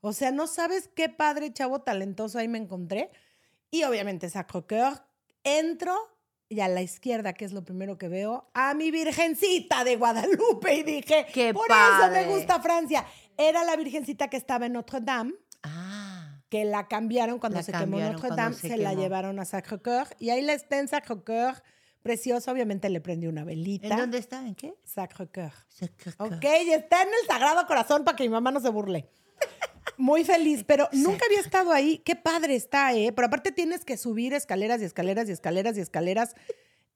O 0.00 0.12
sea, 0.12 0.30
no 0.32 0.46
sabes 0.46 0.90
qué 0.94 1.08
padre 1.08 1.52
chavo 1.52 1.80
talentoso 1.80 2.38
ahí 2.38 2.46
me 2.46 2.58
encontré. 2.58 3.10
Y 3.70 3.84
obviamente 3.84 4.28
Sacré-Cœur, 4.28 5.02
entro 5.44 5.96
y 6.50 6.60
a 6.60 6.68
la 6.68 6.82
izquierda, 6.82 7.32
que 7.32 7.46
es 7.46 7.52
lo 7.52 7.64
primero 7.64 7.96
que 7.96 8.08
veo, 8.08 8.50
a 8.52 8.74
mi 8.74 8.90
Virgencita 8.90 9.82
de 9.82 9.96
Guadalupe. 9.96 10.74
Y 10.74 10.82
dije, 10.82 11.26
¡Qué 11.32 11.54
por 11.54 11.68
padre! 11.68 12.20
eso 12.20 12.28
me 12.28 12.36
gusta 12.36 12.60
Francia. 12.60 13.06
Era 13.38 13.64
la 13.64 13.76
Virgencita 13.76 14.28
que 14.28 14.36
estaba 14.36 14.66
en 14.66 14.74
Notre 14.74 15.00
Dame, 15.00 15.32
Ah, 15.62 16.42
que 16.50 16.66
la 16.66 16.86
cambiaron 16.86 17.38
cuando 17.38 17.58
La 17.58 17.62
se 17.62 17.72
quemó 17.72 17.98
Notre 17.98 18.28
Dame, 18.28 18.54
se 18.54 18.68
se, 18.68 18.76
la 18.76 18.92
llevaron 18.92 19.38
a 19.40 19.44
Sacré-Cœur. 19.44 20.08
Y 20.18 20.30
ahí 20.30 20.42
la 20.42 20.52
está 20.52 20.78
en 20.78 20.88
Sacré-Cœur, 20.88 21.62
preciosa. 22.08 22.50
Obviamente 22.50 22.88
le 22.88 23.00
prendí 23.00 23.26
una 23.26 23.44
velita. 23.44 23.88
¿en 23.88 23.96
dónde 23.96 24.18
está? 24.18 24.40
¿En 24.40 24.54
qué? 24.54 24.74
Sacré-Cœur. 24.84 25.52
Sacré-Cœur. 25.68 26.36
Ok, 26.36 26.44
y 26.66 26.70
está 26.72 27.02
en 27.02 27.08
el 27.08 27.26
Sagrado 27.26 27.66
Corazón 27.66 28.04
para 28.04 28.16
que 28.16 28.24
mi 28.24 28.30
mamá 28.30 28.50
no 28.50 28.60
se 28.60 28.70
burle. 28.70 29.08
Muy 29.98 30.24
feliz, 30.24 30.64
pero 30.66 30.88
nunca 30.92 31.26
había 31.26 31.40
estado 31.40 31.72
ahí. 31.72 31.98
Qué 31.98 32.16
padre 32.16 32.54
está, 32.54 32.94
¿eh? 32.94 33.12
Pero 33.12 33.26
aparte 33.26 33.52
tienes 33.52 33.84
que 33.84 33.96
subir 33.96 34.32
escaleras 34.32 34.80
y 34.80 34.84
escaleras 34.84 35.28
y 35.28 35.32
escaleras 35.32 35.76
y 35.76 35.80
escaleras 35.80 36.34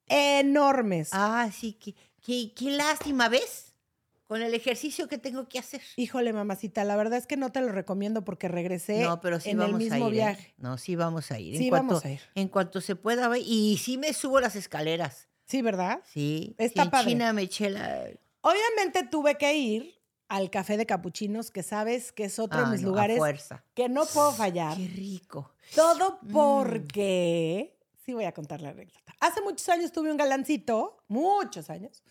enormes. 0.07 1.09
Ah, 1.11 1.49
sí, 1.53 1.73
qué, 1.73 1.93
qué, 2.21 2.53
qué 2.55 2.71
lástima, 2.71 3.29
¿ves? 3.29 3.72
Con 4.33 4.41
el 4.41 4.53
ejercicio 4.55 5.07
que 5.07 5.19
tengo 5.19 5.47
que 5.47 5.59
hacer. 5.59 5.81
Híjole, 5.95 6.33
mamacita, 6.33 6.83
la 6.83 6.95
verdad 6.95 7.19
es 7.19 7.27
que 7.27 7.37
no 7.37 7.51
te 7.51 7.61
lo 7.61 7.69
recomiendo 7.71 8.23
porque 8.25 8.47
regresé 8.47 9.03
No, 9.03 9.21
pero 9.21 9.39
sí 9.39 9.51
en 9.51 9.57
el 9.61 9.65
vamos 9.67 9.77
mismo 9.79 9.95
a 9.95 9.99
ir. 9.99 10.05
¿eh? 10.05 10.09
viaje. 10.09 10.53
No, 10.57 10.77
sí 10.79 10.95
vamos 10.95 11.31
a 11.31 11.39
ir. 11.39 11.55
Sí, 11.57 11.65
en 11.65 11.69
cuanto, 11.69 11.87
vamos 11.93 12.05
a 12.05 12.09
ir. 12.09 12.21
En 12.33 12.47
cuanto 12.47 12.81
se 12.81 12.95
pueda. 12.95 13.29
Y 13.37 13.77
sí 13.77 13.99
me 13.99 14.11
subo 14.13 14.39
las 14.39 14.55
escaleras. 14.55 15.27
Sí, 15.45 15.61
¿verdad? 15.61 16.01
Sí. 16.11 16.55
Está 16.57 16.81
sí, 16.81 16.85
en 16.87 16.91
padre. 16.91 17.09
China 17.11 17.31
me 17.33 17.43
eché 17.43 17.69
la... 17.69 18.07
Obviamente 18.41 19.03
tuve 19.09 19.35
que 19.37 19.53
ir 19.55 19.93
al 20.29 20.49
café 20.49 20.77
de 20.77 20.85
capuchinos, 20.87 21.51
que 21.51 21.61
sabes 21.61 22.11
que 22.11 22.23
es 22.23 22.39
otro 22.39 22.59
Ah, 22.59 22.63
de 22.63 22.71
mis 22.71 22.81
no, 22.81 22.87
a 22.87 22.91
lugares 22.91 23.17
fuerza. 23.19 23.63
que 23.75 23.87
no 23.87 24.05
puedo 24.07 24.31
fallar. 24.31 24.75
Qué 24.77 24.87
rico. 24.87 25.51
Todo 25.75 26.17
Mm. 26.23 26.33
porque. 26.33 27.77
Sí, 28.05 28.13
voy 28.13 28.25
a 28.25 28.31
contar 28.33 28.61
la 28.61 28.69
anécdota. 28.69 29.15
Hace 29.19 29.41
muchos 29.41 29.69
años 29.69 29.91
tuve 29.91 30.11
un 30.11 30.17
galancito, 30.17 31.03
muchos 31.07 31.69
años, 31.69 32.03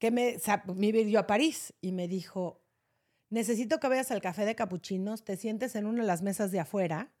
que 0.00 0.10
me, 0.10 0.38
me 0.74 1.04
vio 1.04 1.20
a 1.20 1.26
París 1.28 1.74
y 1.80 1.92
me 1.92 2.08
dijo: 2.08 2.64
Necesito 3.28 3.78
que 3.78 3.86
vayas 3.86 4.10
al 4.10 4.20
café 4.20 4.44
de 4.44 4.56
capuchinos, 4.56 5.24
te 5.24 5.36
sientes 5.36 5.76
en 5.76 5.86
una 5.86 6.00
de 6.00 6.08
las 6.08 6.22
mesas 6.22 6.50
de 6.50 6.58
afuera 6.58 7.12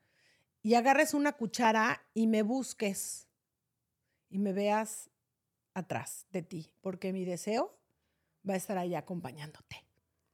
y 0.62 0.74
agarres 0.74 1.14
una 1.14 1.32
cuchara 1.32 2.02
y 2.14 2.26
me 2.26 2.42
busques 2.42 3.28
y 4.28 4.38
me 4.38 4.52
veas 4.52 5.10
atrás 5.74 6.26
de 6.32 6.42
ti, 6.42 6.72
porque 6.80 7.12
mi 7.12 7.24
deseo 7.24 7.78
va 8.48 8.54
a 8.54 8.56
estar 8.56 8.78
ahí 8.78 8.94
acompañándote. 8.94 9.84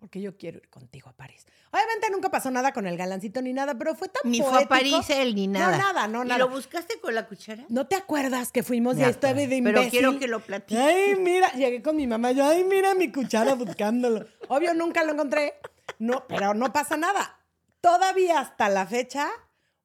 Porque 0.06 0.20
yo 0.20 0.36
quiero 0.36 0.58
ir 0.58 0.68
contigo 0.70 1.10
a 1.10 1.12
París. 1.12 1.44
Obviamente 1.72 2.08
nunca 2.12 2.30
pasó 2.30 2.48
nada 2.48 2.72
con 2.72 2.86
el 2.86 2.96
galancito 2.96 3.42
ni 3.42 3.52
nada, 3.52 3.76
pero 3.76 3.96
fue 3.96 4.06
tan 4.08 4.30
Ni 4.30 4.38
fue 4.38 4.46
a 4.50 4.68
poético. 4.68 4.68
París 5.00 5.10
él, 5.10 5.34
ni 5.34 5.48
nada. 5.48 5.76
No, 5.76 5.82
nada, 5.82 6.06
no, 6.06 6.22
¿Y 6.24 6.28
nada. 6.28 6.38
lo 6.38 6.48
buscaste 6.48 7.00
con 7.00 7.12
la 7.12 7.26
cuchara? 7.26 7.64
¿No 7.70 7.88
te 7.88 7.96
acuerdas 7.96 8.52
que 8.52 8.62
fuimos 8.62 8.96
y 8.98 9.02
estaba 9.02 9.34
de 9.34 9.42
imbécil? 9.56 9.64
Pero 9.64 9.90
quiero 9.90 10.18
que 10.20 10.28
lo 10.28 10.38
platiques. 10.38 10.80
Ay, 10.80 11.16
mira, 11.16 11.50
llegué 11.54 11.82
con 11.82 11.96
mi 11.96 12.06
mamá, 12.06 12.30
yo, 12.30 12.46
ay, 12.46 12.62
mira 12.62 12.94
mi 12.94 13.10
cuchara 13.10 13.54
buscándolo. 13.54 14.24
Obvio, 14.46 14.74
nunca 14.74 15.02
lo 15.02 15.14
encontré. 15.14 15.54
No, 15.98 16.24
pero 16.28 16.54
no 16.54 16.72
pasa 16.72 16.96
nada. 16.96 17.40
Todavía 17.80 18.38
hasta 18.38 18.68
la 18.68 18.86
fecha 18.86 19.28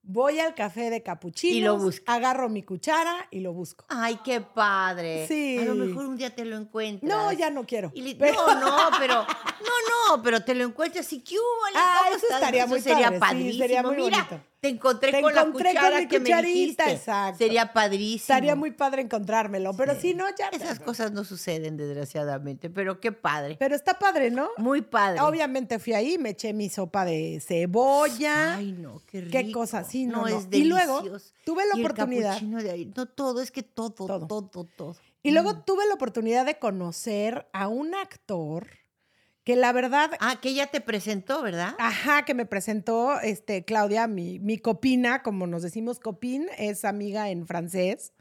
voy 0.03 0.39
al 0.39 0.55
café 0.55 0.89
de 0.89 1.03
capuchinos, 1.03 1.55
Y 1.57 1.61
lo 1.61 1.77
buscas. 1.77 2.03
agarro 2.15 2.49
mi 2.49 2.63
cuchara 2.63 3.27
y 3.31 3.39
lo 3.39 3.53
busco. 3.53 3.85
Ay, 3.89 4.19
qué 4.23 4.41
padre. 4.41 5.27
Sí. 5.27 5.57
A 5.59 5.65
lo 5.65 5.75
mejor 5.75 6.05
un 6.05 6.17
día 6.17 6.33
te 6.35 6.43
lo 6.45 6.57
encuentras. 6.57 7.09
No, 7.09 7.31
ya 7.31 7.49
no 7.49 7.65
quiero. 7.65 7.91
Y 7.93 8.01
le- 8.01 8.15
Pero- 8.15 8.35
No, 8.55 8.59
no, 8.59 8.77
pero 8.99 9.13
no, 9.15 10.15
no, 10.17 10.23
pero 10.23 10.43
te 10.43 10.55
lo 10.55 10.63
encuentras 10.65 11.11
y 11.13 11.19
qué 11.21 11.35
hubo, 11.35 11.75
Ah, 11.75 11.99
¿Cómo 12.05 12.15
eso 12.17 12.25
estaría 12.31 12.65
muy 12.65 12.81
sería 12.81 13.05
padre, 13.05 13.15
sí, 13.15 13.19
padrísimo. 13.19 13.63
sería 13.63 13.83
muy 13.83 13.95
Mira, 13.95 14.17
bonito. 14.29 14.43
Te 14.61 14.69
encontré 14.69 15.11
Te 15.11 15.21
con 15.21 15.33
la 15.33 15.41
encontré 15.41 15.69
con 15.73 15.75
cuchara 15.75 15.99
mi 16.01 16.07
que 16.07 16.19
me 16.19 16.25
cucharita, 16.25 16.53
dijiste. 16.53 16.91
exacto. 16.91 17.37
Sería 17.39 17.73
padrísimo. 17.73 18.21
Estaría 18.21 18.55
muy 18.55 18.69
padre 18.69 19.01
encontrármelo, 19.01 19.73
pero 19.75 19.99
si 19.99 20.13
no, 20.13 20.25
ya. 20.37 20.49
Esas 20.49 20.79
cosas 20.79 21.11
no 21.11 21.23
suceden, 21.23 21.77
desgraciadamente, 21.77 22.69
pero 22.69 22.99
qué 22.99 23.11
padre. 23.11 23.55
Pero 23.59 23.73
está 23.75 23.97
padre, 23.97 24.29
¿no? 24.29 24.49
Muy 24.57 24.81
padre. 24.83 25.19
Obviamente 25.21 25.79
fui 25.79 25.93
ahí, 25.93 26.19
me 26.19 26.29
eché 26.29 26.53
mi 26.53 26.69
sopa 26.69 27.05
de 27.05 27.41
cebolla. 27.43 28.57
Ay, 28.57 28.73
no, 28.73 29.01
qué 29.07 29.21
rico. 29.21 29.31
Qué 29.31 29.51
cosa, 29.51 29.83
sí, 29.83 30.05
no, 30.05 30.21
no. 30.21 30.27
es 30.27 30.47
Y 30.51 30.65
luego, 30.65 31.01
tuve 31.43 31.63
la 31.65 31.75
Y 31.77 31.79
el 31.79 31.85
oportunidad- 31.87 32.33
capuchino 32.33 32.61
de 32.61 32.69
ahí. 32.71 32.93
No, 32.95 33.07
todo, 33.07 33.41
es 33.41 33.49
que 33.49 33.63
todo, 33.63 33.89
Todo. 33.89 34.27
todo, 34.27 34.43
todo, 34.47 34.63
todo. 34.77 34.95
Y 35.23 35.31
luego 35.31 35.57
tuve 35.63 35.87
la 35.87 35.95
oportunidad 35.95 36.45
de 36.45 36.59
conocer 36.59 37.47
a 37.51 37.67
un 37.67 37.95
actor 37.95 38.67
que 39.43 39.55
la 39.55 39.71
verdad, 39.73 40.11
Ah, 40.19 40.39
que 40.41 40.49
ella 40.49 40.67
te 40.67 40.81
presentó, 40.81 41.41
¿verdad? 41.41 41.75
ajá, 41.79 42.25
que 42.25 42.33
me 42.33 42.45
presentó 42.45 43.19
este, 43.21 43.63
Claudia, 43.65 44.07
mi, 44.07 44.39
mi 44.39 44.57
copina, 44.57 45.23
como 45.23 45.47
nos 45.47 45.63
decimos 45.63 45.99
copín, 45.99 46.47
es 46.57 46.85
amiga 46.85 47.29
en 47.29 47.47
francés. 47.47 48.13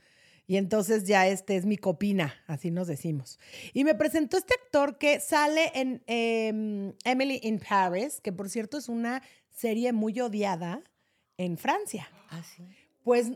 Y 0.47 0.57
entonces 0.57 1.05
ya 1.05 1.29
este 1.29 1.55
es 1.57 1.65
mi 1.65 1.77
copina, 1.77 2.35
así 2.49 2.73
nos 2.73 2.89
decimos. 2.89 3.39
Y 3.73 3.85
me 3.85 3.95
presentó 3.95 4.37
este 4.37 4.55
actor 4.55 4.99
que 4.99 5.21
sale 5.21 5.71
en 5.75 6.03
em, 6.09 6.93
Emily 7.05 7.39
in 7.45 7.61
Paris, 7.61 8.21
que 8.21 8.33
por 8.33 8.49
cierto 8.50 8.77
es 8.79 8.89
una 8.89 9.23
serie 9.55 9.93
muy 9.93 10.19
odiada 10.21 10.83
en 11.37 11.57
Francia. 11.57 12.11
Ah, 12.31 12.43
sí. 12.43 12.65
Pues 13.05 13.31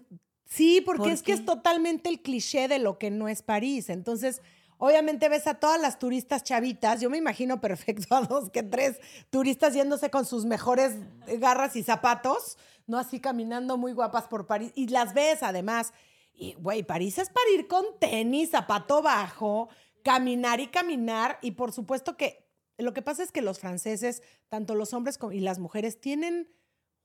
sí, 0.45 0.83
porque 0.85 1.03
¿Por 1.05 1.13
es 1.13 1.23
que 1.23 1.27
qué? 1.27 1.39
es 1.39 1.45
totalmente 1.45 2.09
el 2.09 2.21
cliché 2.21 2.67
de 2.67 2.81
lo 2.81 2.99
que 2.99 3.13
no 3.13 3.29
es 3.29 3.43
París. 3.43 3.91
Entonces, 3.91 4.43
obviamente 4.85 5.29
ves 5.29 5.47
a 5.47 5.55
todas 5.55 5.81
las 5.81 5.99
turistas 5.99 6.43
chavitas. 6.45 7.01
Yo 7.01 7.11
me 7.11 7.19
imagino 7.19 7.61
perfecto 7.61 8.15
a 8.15 8.23
dos 8.23 8.51
que 8.51 8.63
tres 8.63 8.99
turistas 9.31 9.75
yéndose 9.75 10.11
con 10.11 10.25
sus 10.27 10.45
mejores 10.45 10.93
garras 11.39 11.77
y 11.77 11.83
zapatos, 11.83 12.59
¿no? 12.87 12.99
Así 12.99 13.21
caminando 13.21 13.77
muy 13.77 13.93
guapas 13.93 14.25
por 14.25 14.47
París. 14.47 14.73
Y 14.75 14.89
las 14.89 15.15
ves 15.15 15.43
además. 15.43 15.93
Y, 16.35 16.55
güey, 16.55 16.83
París 16.83 17.19
es 17.19 17.29
para 17.31 17.49
ir 17.55 17.69
con 17.69 17.85
tenis, 18.01 18.51
zapato 18.51 19.03
bajo, 19.03 19.69
caminar 20.03 20.61
y 20.61 20.67
caminar. 20.67 21.39
Y 21.43 21.53
por 21.53 21.73
supuesto 21.73 22.17
que 22.17 22.45
lo 22.77 22.93
que 22.93 23.03
pasa 23.03 23.23
es 23.23 23.31
que 23.31 23.41
los 23.41 23.61
franceses, 23.61 24.23
tanto 24.49 24.75
los 24.75 24.93
hombres 24.95 25.17
como, 25.17 25.33
y 25.33 25.41
las 25.41 25.59
mujeres, 25.61 26.01
tienen 26.01 26.51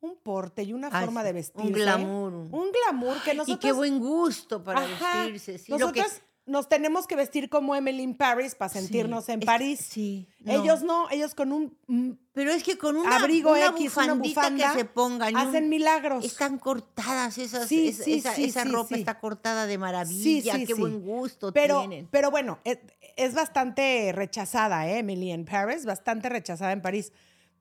un 0.02 0.16
porte 0.18 0.64
y 0.64 0.74
una 0.74 0.90
forma 0.90 1.24
de 1.24 1.30
un 1.30 1.36
vestirse. 1.36 1.72
glamour. 1.72 2.34
Un 2.34 2.72
glamour 2.72 3.22
que 3.22 3.34
nosotros... 3.36 3.58
y 3.58 3.60
qué 3.60 3.72
buen 3.74 4.00
gusto 4.00 4.64
para 4.64 4.80
Ajá, 4.82 5.26
vestirse. 5.26 5.58
Sí, 5.60 5.72
lo 5.78 5.92
que- 5.92 6.04
nos 6.50 6.68
tenemos 6.68 7.08
que 7.08 7.16
vestir 7.16 7.50
como 7.50 7.76
Emily 7.76 8.04
in 8.04 8.16
Paris 8.16 8.56
para 8.56 8.70
sentirnos 8.70 9.26
Sí, 9.26 9.32
en 9.34 9.40
es- 9.42 9.46
París. 9.46 9.80
sí, 9.90 10.28
no. 10.42 10.52
Ellos 10.64 10.84
no, 10.84 11.10
ellos 11.12 11.36
con 11.36 11.52
un 11.52 11.78
mm, 11.88 12.12
Pero 12.34 12.52
es 12.52 12.64
que 12.64 12.78
con 12.78 12.96
una, 12.98 13.18
abrigo 13.18 13.52
una 13.52 13.68
X, 13.68 13.96
una 13.98 14.14
bufanda, 14.16 14.74
que 14.74 14.80
se 14.80 14.86
pongan. 14.86 15.36
un- 15.36 15.42
hacen 15.42 15.70
milagros. 15.70 16.26
Están 16.26 16.58
cortadas 16.58 17.38
esas, 17.38 17.68
Sí, 17.68 17.94
sí, 17.94 18.16
esa- 18.16 18.34
sí, 18.34 18.46
esa 18.46 18.64
sí, 18.64 18.70
ropa 18.70 18.96
está 18.96 19.20
cortada 19.20 19.68
de 19.68 19.78
maravilla. 19.78 20.58
qué 20.66 20.74
buen 20.74 21.02
gusto 21.02 21.54
pero, 21.54 21.80
tienen. 21.80 22.08
pero 22.12 22.32
bueno, 22.32 22.60
es, 22.64 22.80
es 23.16 23.34
bastante 23.34 24.12
rechazada, 24.14 24.88
¿eh? 24.90 25.00
Emily 25.00 25.32
in 25.32 25.46
Paris, 25.46 25.86
bastante 25.86 26.30
rechazada 26.30 26.72
en 26.72 26.82
París. 26.82 27.12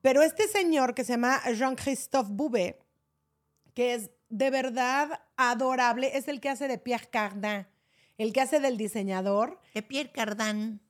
Pero 0.00 0.22
este 0.22 0.46
señor 0.48 0.94
que 0.94 1.04
se 1.04 1.12
llama 1.12 1.40
Jean-Christophe 1.52 2.30
Boubet, 2.32 2.84
que 3.74 3.94
es 3.94 4.10
de 4.28 4.50
verdad 4.50 5.20
adorable, 5.36 6.16
es 6.16 6.28
el 6.28 6.40
que 6.40 6.48
hace 6.50 6.68
de 6.68 6.78
Pierre 6.78 7.08
Cardin, 7.10 7.66
el 8.18 8.32
que 8.32 8.40
hace 8.42 8.60
del 8.60 8.76
diseñador. 8.76 9.58
De 9.74 9.82
Pierre 9.82 10.10
Cardin. 10.10 10.80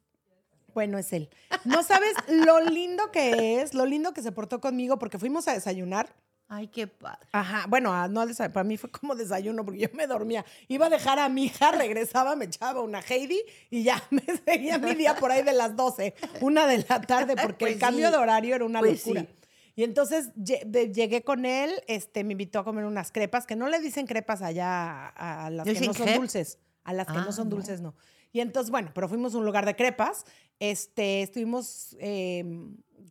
Bueno, 0.75 0.99
es 0.99 1.13
él. 1.13 1.29
No 1.65 1.83
sabes 1.83 2.13
lo 2.29 2.61
lindo 2.61 3.11
que 3.11 3.61
es, 3.61 3.75
lo 3.75 3.87
lindo 3.87 4.13
que 4.13 4.23
se 4.23 4.33
portó 4.33 4.61
conmigo, 4.61 4.99
porque 4.99 5.19
fuimos 5.19 5.49
a 5.49 5.53
desayunar. 5.55 6.15
Ay, 6.51 6.69
qué 6.69 6.87
padre. 6.87 7.27
Ajá, 7.33 7.67
bueno, 7.69 7.93
a- 7.93 8.09
no 8.09 8.25
para 8.37 8.65
mí 8.65 8.79
fue 8.79 8.91
como 8.91 9.15
desayuno, 9.15 9.65
porque 9.65 9.81
yo 9.81 9.89
me 9.93 10.07
dormía. 10.07 10.47
Iba 10.69 10.87
a 10.87 10.91
dejar 10.91 11.19
a 11.19 11.29
mi 11.29 11.45
hija, 11.45 11.73
regresaba, 11.73 12.37
me 12.37 12.47
echaba 12.47 12.81
una 12.81 13.01
Heidi 13.01 13.39
y 13.71 13.83
ya 13.83 14.03
me 14.11 14.23
seguía 14.47 14.79
mi 14.79 14.95
día 14.95 15.15
por 15.17 15.31
ahí 15.31 15.43
de 15.43 15.53
las 15.53 15.77
12, 15.77 16.15
una 16.41 16.67
de 16.67 16.85
la 16.89 17.01
tarde, 17.03 17.35
porque 17.43 17.65
Pues 17.67 17.73
el 17.75 17.79
cambio 17.79 18.07
sí, 18.07 18.13
de 18.13 18.19
horario 18.19 18.55
era 18.55 18.65
una 18.65 18.79
pues 18.81 19.01
locura. 19.01 19.23
sí. 19.23 19.29
Y 19.77 19.85
entonces 19.85 20.31
llegué 20.37 21.23
con 21.23 21.45
él, 21.45 21.71
este, 21.87 22.25
me 22.25 22.33
invitó 22.33 22.61
a 22.61 22.65
comer 22.65 22.85
unas 22.85 23.13
crepas, 23.13 23.47
que 23.47 23.55
no 23.55 23.69
le 23.69 23.79
dicen 23.79 24.07
crepas 24.07 24.43
allá 24.43 25.09
a, 25.11 25.47
a 25.47 25.51
las 25.51 25.67
¿Le 25.67 25.75
que 25.75 25.87
no 25.87 25.95
son 25.95 26.15
dulces. 26.15 26.59
A 26.89 26.93
las 26.93 27.07
que 27.07 27.19
Ah, 27.19 27.25
no 27.25 27.33
son 27.33 27.49
no. 27.49 27.57
dulces, 27.57 27.81
no. 27.81 27.95
Y 28.33 28.41
entonces, 28.41 28.71
bueno, 28.71 28.91
pero 28.95 29.09
fuimos 29.09 29.35
a 29.35 29.39
un 29.39 29.45
lugar 29.45 29.65
de 29.67 29.75
crepas. 29.77 30.25
Este, 30.59 31.23
estuvimos 31.23 31.97
eh, 32.01 32.45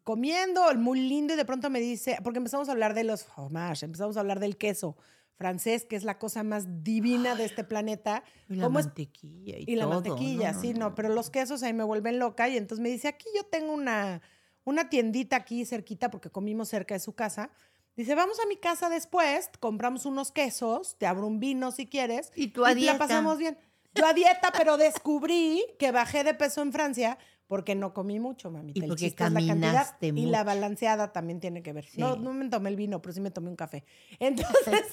comiendo, 0.03 0.61
muy 0.75 0.99
lindo, 1.07 1.33
y 1.33 1.37
de 1.37 1.45
pronto 1.45 1.69
me 1.69 1.79
dice, 1.79 2.17
porque 2.23 2.37
empezamos 2.37 2.69
a 2.69 2.71
hablar 2.71 2.93
de 2.93 3.03
los 3.03 3.23
fromage, 3.23 3.85
empezamos 3.85 4.17
a 4.17 4.19
hablar 4.21 4.39
del 4.39 4.57
queso 4.57 4.95
francés, 5.35 5.85
que 5.85 5.95
es 5.95 6.03
la 6.03 6.17
cosa 6.17 6.43
más 6.43 6.83
divina 6.83 7.35
de 7.35 7.45
este 7.45 7.63
planeta. 7.63 8.23
Y 8.49 8.55
la 8.55 8.63
¿Cómo 8.63 8.79
es- 8.79 8.85
mantequilla 8.87 9.57
y, 9.59 9.65
y 9.71 9.75
la 9.75 9.83
todo, 9.85 9.93
mantequilla, 9.95 10.53
sí, 10.53 10.73
no, 10.73 10.95
pero 10.95 11.09
los 11.09 11.29
quesos 11.29 11.61
ahí 11.63 11.73
me 11.73 11.83
vuelven 11.83 12.17
loca. 12.19 12.49
Y 12.49 12.57
entonces 12.57 12.81
me 12.81 12.89
dice, 12.89 13.07
aquí 13.07 13.25
yo 13.35 13.43
tengo 13.43 13.73
una, 13.73 14.21
una 14.63 14.89
tiendita 14.89 15.35
aquí 15.35 15.65
cerquita, 15.65 16.09
porque 16.09 16.29
comimos 16.31 16.69
cerca 16.69 16.95
de 16.95 16.99
su 16.99 17.13
casa. 17.13 17.51
Dice, 17.95 18.13
vamos 18.15 18.39
a 18.39 18.47
mi 18.47 18.57
casa 18.57 18.89
después, 18.89 19.49
compramos 19.59 20.05
unos 20.05 20.31
quesos, 20.31 20.97
te 20.99 21.05
abro 21.07 21.25
un 21.27 21.39
vino 21.39 21.71
si 21.71 21.87
quieres. 21.87 22.31
Y 22.35 22.47
tú 22.47 22.63
a 22.65 22.69
la 22.69 22.75
dieta. 22.75 22.97
pasamos 22.99 23.37
bien. 23.39 23.57
Yo 23.97 24.05
a 24.05 24.13
dieta, 24.13 24.51
pero 24.55 24.77
descubrí 24.77 25.63
que 25.79 25.91
bajé 25.91 26.23
de 26.23 26.33
peso 26.33 26.61
en 26.61 26.71
Francia 26.71 27.17
porque 27.47 27.75
no 27.75 27.93
comí 27.93 28.19
mucho, 28.19 28.51
mamita. 28.51 28.77
Y 28.77 28.83
El 28.83 28.89
porque 28.89 29.07
es 29.07 29.13
la 29.13 29.17
cantidad 29.17 29.47
caminaste 29.47 30.07
y 30.07 30.11
la 30.25 30.39
mucho. 30.39 30.45
balanceada 30.45 31.13
también 31.13 31.39
tiene 31.39 31.63
que 31.63 31.71
ver. 31.71 31.85
Sí. 31.85 31.99
No, 31.99 32.17
no 32.17 32.33
me 32.33 32.49
tomé 32.49 32.69
el 32.69 32.75
vino, 32.75 33.01
pero 33.01 33.13
sí 33.13 33.21
me 33.21 33.31
tomé 33.31 33.49
un 33.49 33.55
café. 33.55 33.85
Entonces, 34.19 34.83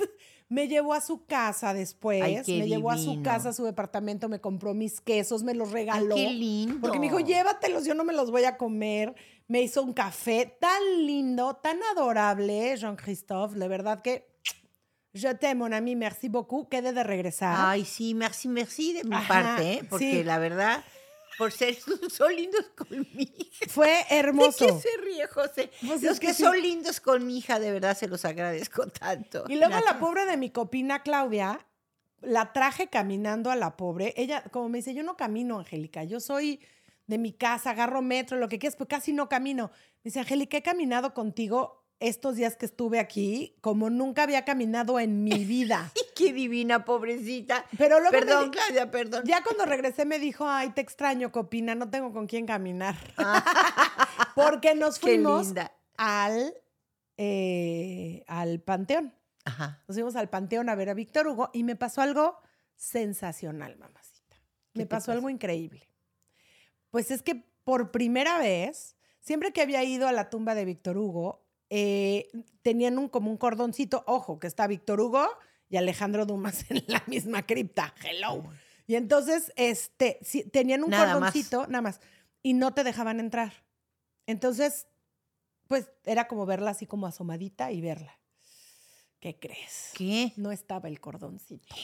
me 0.48 0.68
llevó 0.68 0.94
a 0.94 1.00
su 1.00 1.26
casa 1.26 1.74
después, 1.74 2.22
Ay, 2.22 2.42
qué 2.46 2.60
me 2.60 2.68
llevó 2.68 2.90
a 2.92 2.98
su 2.98 3.22
casa, 3.22 3.48
a 3.48 3.52
su 3.52 3.64
departamento, 3.64 4.28
me 4.28 4.40
compró 4.40 4.72
mis 4.72 5.00
quesos, 5.00 5.42
me 5.42 5.54
los 5.54 5.72
regaló. 5.72 6.14
qué 6.14 6.30
lindo. 6.30 6.80
Porque 6.80 7.00
me 7.00 7.06
dijo, 7.06 7.18
llévatelos, 7.18 7.84
yo 7.84 7.94
no 7.94 8.04
me 8.04 8.12
los 8.12 8.30
voy 8.30 8.44
a 8.44 8.56
comer. 8.56 9.14
Me 9.48 9.60
hizo 9.60 9.82
un 9.82 9.92
café 9.92 10.56
tan 10.60 10.80
lindo, 11.04 11.54
tan 11.56 11.78
adorable, 11.92 12.76
Jean-Christophe. 12.76 13.58
De 13.58 13.68
verdad 13.68 14.00
que 14.00 14.33
je 15.14 15.28
t'aime, 15.34 15.58
mon 15.58 15.72
ami, 15.72 15.94
merci 15.96 16.28
beaucoup. 16.28 16.64
Quedé 16.68 16.92
de 16.92 17.02
regresar. 17.02 17.56
Ay, 17.68 17.84
sí, 17.84 18.14
merci, 18.14 18.48
merci 18.48 18.92
de 18.92 19.04
mi 19.04 19.14
Ajá, 19.14 19.28
parte, 19.28 19.72
¿eh? 19.72 19.84
Porque 19.88 20.10
sí. 20.10 20.24
la 20.24 20.38
verdad, 20.38 20.84
por 21.38 21.52
ser 21.52 21.76
son 22.10 22.34
lindos 22.34 22.66
con 22.76 22.88
mi 23.14 23.22
hija. 23.22 23.66
Fue 23.68 23.88
¿De 24.10 24.16
hermoso. 24.18 24.66
qué 24.66 24.72
se 24.72 24.96
ríe, 25.02 25.26
José? 25.28 25.70
Pues 25.86 26.02
Los 26.02 26.18
que, 26.20 26.28
que 26.28 26.34
sí. 26.34 26.42
son 26.42 26.60
lindos 26.60 27.00
con 27.00 27.24
mi 27.26 27.38
hija, 27.38 27.60
de 27.60 27.70
verdad 27.72 27.96
se 27.96 28.08
los 28.08 28.24
agradezco 28.24 28.88
tanto. 28.88 29.44
Y 29.48 29.56
luego 29.56 29.78
la 29.84 29.98
pobre 29.98 30.26
de 30.26 30.36
mi 30.36 30.50
copina 30.50 31.02
Claudia, 31.02 31.64
la 32.20 32.52
traje 32.52 32.88
caminando 32.88 33.50
a 33.50 33.56
la 33.56 33.76
pobre. 33.76 34.14
Ella, 34.16 34.42
como 34.50 34.68
me 34.68 34.78
dice, 34.78 34.94
yo 34.94 35.02
no 35.02 35.16
camino, 35.16 35.58
Angélica, 35.60 36.04
yo 36.04 36.20
soy 36.20 36.60
de 37.06 37.18
mi 37.18 37.32
casa, 37.32 37.70
agarro 37.70 38.02
metro, 38.02 38.38
lo 38.38 38.48
que 38.48 38.58
quieras, 38.58 38.76
pero 38.76 38.88
casi 38.88 39.12
no 39.12 39.28
camino. 39.28 39.70
Me 40.02 40.08
dice, 40.08 40.20
Angélica, 40.20 40.56
he 40.56 40.62
caminado 40.62 41.14
contigo 41.14 41.83
estos 42.00 42.36
días 42.36 42.56
que 42.56 42.66
estuve 42.66 42.98
aquí 42.98 43.56
como 43.60 43.88
nunca 43.90 44.24
había 44.24 44.44
caminado 44.44 44.98
en 45.00 45.24
mi 45.24 45.44
vida. 45.44 45.92
Qué 46.16 46.32
divina, 46.32 46.84
pobrecita. 46.84 47.64
Pero 47.78 47.98
luego 48.00 48.12
me 48.12 48.18
Perdón, 48.20 48.50
di- 48.50 48.56
Claudia, 48.56 48.90
perdón. 48.90 49.24
Ya 49.26 49.42
cuando 49.42 49.64
regresé 49.66 50.04
me 50.04 50.18
dijo, 50.18 50.46
ay, 50.48 50.70
te 50.70 50.80
extraño, 50.80 51.32
Copina, 51.32 51.74
no 51.74 51.90
tengo 51.90 52.12
con 52.12 52.26
quién 52.26 52.46
caminar. 52.46 52.96
Porque 54.34 54.74
nos 54.74 54.96
Ah. 54.96 55.00
Fuimos 55.00 55.46
linda. 55.46 55.72
al, 55.96 56.54
eh, 57.16 58.24
al 58.26 58.60
Panteón. 58.60 59.14
Ajá. 59.44 59.82
Nos 59.86 59.96
fuimos 59.96 60.16
al 60.16 60.30
Panteón 60.30 60.68
a 60.68 60.74
ver 60.74 60.88
a 60.90 60.94
Víctor 60.94 61.26
Hugo 61.28 61.50
y 61.52 61.62
me 61.64 61.76
pasó 61.76 62.00
algo 62.02 62.38
sensacional, 62.76 63.76
mamacita. 63.76 64.36
¿Qué 64.72 64.80
Me 64.80 64.86
pasó 64.86 65.06
pasó? 65.06 65.12
algo 65.12 65.30
increíble. 65.30 65.88
Pues 66.90 67.10
es 67.10 67.22
que 67.22 67.44
por 67.64 67.90
primera 67.90 68.38
vez, 68.38 68.96
siempre 69.20 69.52
que 69.52 69.62
había 69.62 69.82
ido 69.84 70.06
a 70.08 70.12
la 70.12 70.30
tumba 70.30 70.54
de 70.54 70.64
Víctor 70.64 70.96
Hugo, 70.96 71.43
eh, 71.70 72.30
tenían 72.62 72.98
un, 72.98 73.08
como 73.08 73.30
un 73.30 73.36
cordoncito, 73.36 74.04
ojo, 74.06 74.38
que 74.38 74.46
está 74.46 74.66
Víctor 74.66 75.00
Hugo 75.00 75.26
y 75.68 75.76
Alejandro 75.76 76.26
Dumas 76.26 76.64
en 76.70 76.84
la 76.86 77.02
misma 77.06 77.46
cripta. 77.46 77.94
Hello. 78.04 78.44
Y 78.86 78.96
entonces, 78.96 79.52
este, 79.56 80.18
sí, 80.22 80.44
tenían 80.44 80.84
un 80.84 80.90
Nada 80.90 81.06
más. 81.06 81.14
cordoncito, 81.14 81.66
nada 81.68 81.82
más, 81.82 82.00
y 82.42 82.52
no 82.52 82.74
te 82.74 82.84
dejaban 82.84 83.18
entrar. 83.18 83.52
Entonces, 84.26 84.86
pues 85.68 85.88
era 86.04 86.28
como 86.28 86.46
verla 86.46 86.70
así 86.70 86.86
como 86.86 87.06
asomadita 87.06 87.72
y 87.72 87.80
verla. 87.80 88.18
¿Qué 89.20 89.38
crees? 89.38 89.92
¿Qué? 89.94 90.34
No 90.36 90.52
estaba 90.52 90.88
el 90.88 91.00
cordoncito. 91.00 91.74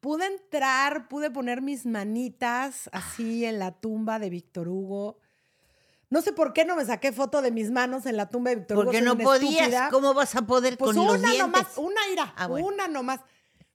Pude 0.00 0.26
entrar, 0.26 1.08
pude 1.08 1.30
poner 1.30 1.62
mis 1.62 1.86
manitas 1.86 2.88
así 2.92 3.44
en 3.44 3.58
la 3.60 3.80
tumba 3.80 4.18
de 4.18 4.30
Víctor 4.30 4.68
Hugo. 4.68 5.18
No 6.10 6.22
sé 6.22 6.32
por 6.32 6.52
qué 6.52 6.64
no 6.64 6.76
me 6.76 6.84
saqué 6.84 7.12
foto 7.12 7.40
de 7.40 7.50
mis 7.52 7.70
manos 7.70 8.04
en 8.04 8.16
la 8.16 8.28
tumba 8.28 8.50
de 8.50 8.56
Víctor 8.56 8.76
Hugo. 8.78 8.84
Porque 8.86 9.00
no 9.00 9.16
podías. 9.16 9.54
estúpida. 9.68 9.88
¿Cómo 9.90 10.12
vas 10.12 10.34
a 10.34 10.42
poder 10.42 10.76
Pues 10.76 10.88
con 10.94 10.98
una 10.98 11.12
los 11.12 11.20
dientes? 11.22 11.38
nomás, 11.40 11.78
una 11.78 12.00
ira, 12.12 12.34
Ah, 12.36 12.48
bueno. 12.48 12.66
una 12.66 12.88
nomás. 12.88 13.20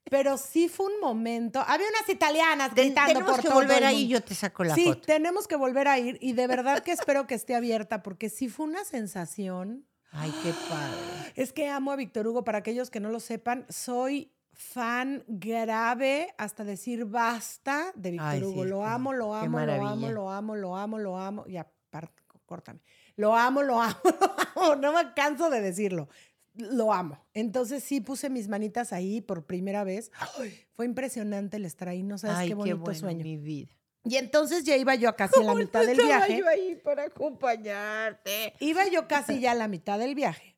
Pero 0.10 0.38
sí 0.38 0.68
fue 0.70 0.86
un 0.94 1.00
momento. 1.02 1.64
Había 1.66 1.88
unas 1.90 2.08
italianas 2.10 2.76
Ten- 2.76 2.88
gritando 2.88 3.08
tenemos 3.14 3.32
por 3.32 3.42
que 3.42 3.48
todo 3.48 3.56
volver 3.56 3.84
ahí 3.86 4.08
yo 4.08 4.22
te 4.22 4.36
saco 4.36 4.64
la 4.64 4.76
sí, 4.76 4.86
foto. 4.86 5.02
tenemos 5.02 5.48
que 5.48 5.56
volver 5.56 5.88
a 5.88 5.98
ir 5.98 6.18
y 6.22 6.34
de 6.34 6.46
verdad 6.46 6.84
que 6.84 6.92
espero 6.92 7.26
que 7.26 7.34
esté 7.34 7.56
abierta 7.56 8.04
porque 8.04 8.30
sí 8.30 8.48
fue 8.50 8.66
una 8.68 8.84
sensación. 8.84 9.88
Ay, 10.12 10.32
qué 10.44 10.52
padre. 10.70 11.34
Es 11.36 11.52
que 11.54 11.70
amo 11.70 11.92
a 11.92 11.96
Víctor 11.96 12.28
Hugo. 12.28 12.44
Para 12.44 12.60
aquellos 12.60 12.90
que 12.92 13.00
no 13.00 13.10
lo 13.10 13.20
sepan, 13.20 13.66
soy 13.70 14.32
fan 14.54 15.24
grave 15.28 16.34
hasta 16.38 16.64
decir 16.64 17.06
basta 17.06 17.92
de 17.96 18.12
Víctor 18.12 18.34
sí, 18.40 18.44
Hugo. 18.44 18.64
lo 18.66 18.86
amo, 18.86 19.12
lo 19.14 19.34
amo, 19.34 19.58
lo 19.60 19.74
amo, 19.74 19.80
maravilla. 19.80 20.12
lo 20.12 20.30
amo, 20.30 20.56
lo 20.56 20.76
amo, 20.78 21.00
lo 21.00 21.18
amo. 21.18 21.46
Y 21.48 21.58
aparte, 21.58 22.22
córtame. 22.46 22.80
Lo 23.16 23.36
amo, 23.36 23.62
lo 23.64 23.82
amo, 23.82 23.98
lo 24.56 24.64
amo. 24.64 24.76
No 24.76 24.94
me 24.94 25.14
canso 25.14 25.50
de 25.50 25.62
decirlo. 25.62 26.10
Lo 26.56 26.94
amo. 26.94 27.26
Entonces 27.34 27.84
sí 27.84 28.00
puse 28.02 28.30
mis 28.30 28.48
manitas 28.48 28.94
ahí 28.94 29.20
por 29.22 29.46
primera 29.46 29.84
vez. 29.84 30.12
Ay, 30.38 30.58
fue 30.72 30.86
impresionante 30.86 31.58
el 31.58 31.66
estar 31.66 31.90
ahí. 31.90 32.02
No 32.04 32.18
sabes 32.18 32.38
Ay, 32.38 32.48
qué 32.48 32.52
qué, 32.52 32.56
bonito 32.56 32.78
bueno, 32.78 33.00
sueño. 33.00 33.24
mi 33.24 33.38
vida. 33.38 33.76
Y 34.06 34.18
entonces 34.18 34.64
ya 34.64 34.78
iba 34.78 34.96
yo 34.96 35.16
casi 35.16 35.40
a 35.42 35.44
la 35.44 35.56
mitad 35.56 35.82
del 35.82 36.00
Estaba 36.00 36.08
viaje. 36.28 36.38
yo 36.38 36.48
ahí 36.48 36.76
para 36.84 37.04
acompañarte. 37.06 38.54
Iba 38.60 38.88
yo 38.88 39.08
casi 39.08 39.40
ya 39.40 39.52
a 39.52 39.56
la 39.56 39.68
mitad 39.68 39.98
del 40.00 40.16
viaje. 40.16 40.56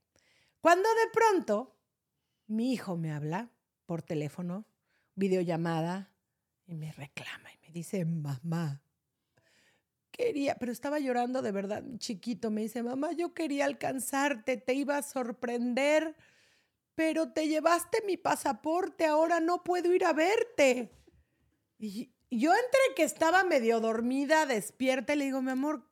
Cuando 0.61 0.87
de 0.89 1.11
pronto 1.13 1.75
mi 2.47 2.73
hijo 2.73 2.97
me 2.97 3.11
habla 3.11 3.49
por 3.85 4.01
teléfono, 4.01 4.65
videollamada, 5.15 6.11
y 6.65 6.75
me 6.75 6.91
reclama 6.91 7.49
y 7.53 7.57
me 7.65 7.71
dice, 7.71 8.03
mamá, 8.05 8.81
quería, 10.17 10.55
pero 10.55 10.71
estaba 10.71 10.99
llorando 10.99 11.41
de 11.41 11.51
verdad, 11.51 11.83
chiquito, 11.97 12.51
me 12.51 12.61
dice, 12.61 12.83
mamá, 12.83 13.11
yo 13.13 13.33
quería 13.33 13.65
alcanzarte, 13.65 14.57
te 14.57 14.73
iba 14.73 14.97
a 14.97 15.03
sorprender, 15.03 16.15
pero 16.95 17.31
te 17.31 17.47
llevaste 17.47 18.03
mi 18.05 18.17
pasaporte, 18.17 19.05
ahora 19.05 19.39
no 19.39 19.63
puedo 19.63 19.93
ir 19.93 20.03
a 20.03 20.13
verte. 20.13 20.91
Y 21.77 22.11
yo 22.31 22.51
entre 22.51 22.79
que 22.95 23.03
estaba 23.03 23.43
medio 23.43 23.79
dormida, 23.79 24.45
despierta, 24.45 25.15
le 25.15 25.25
digo, 25.25 25.41
mi 25.41 25.51
amor, 25.51 25.87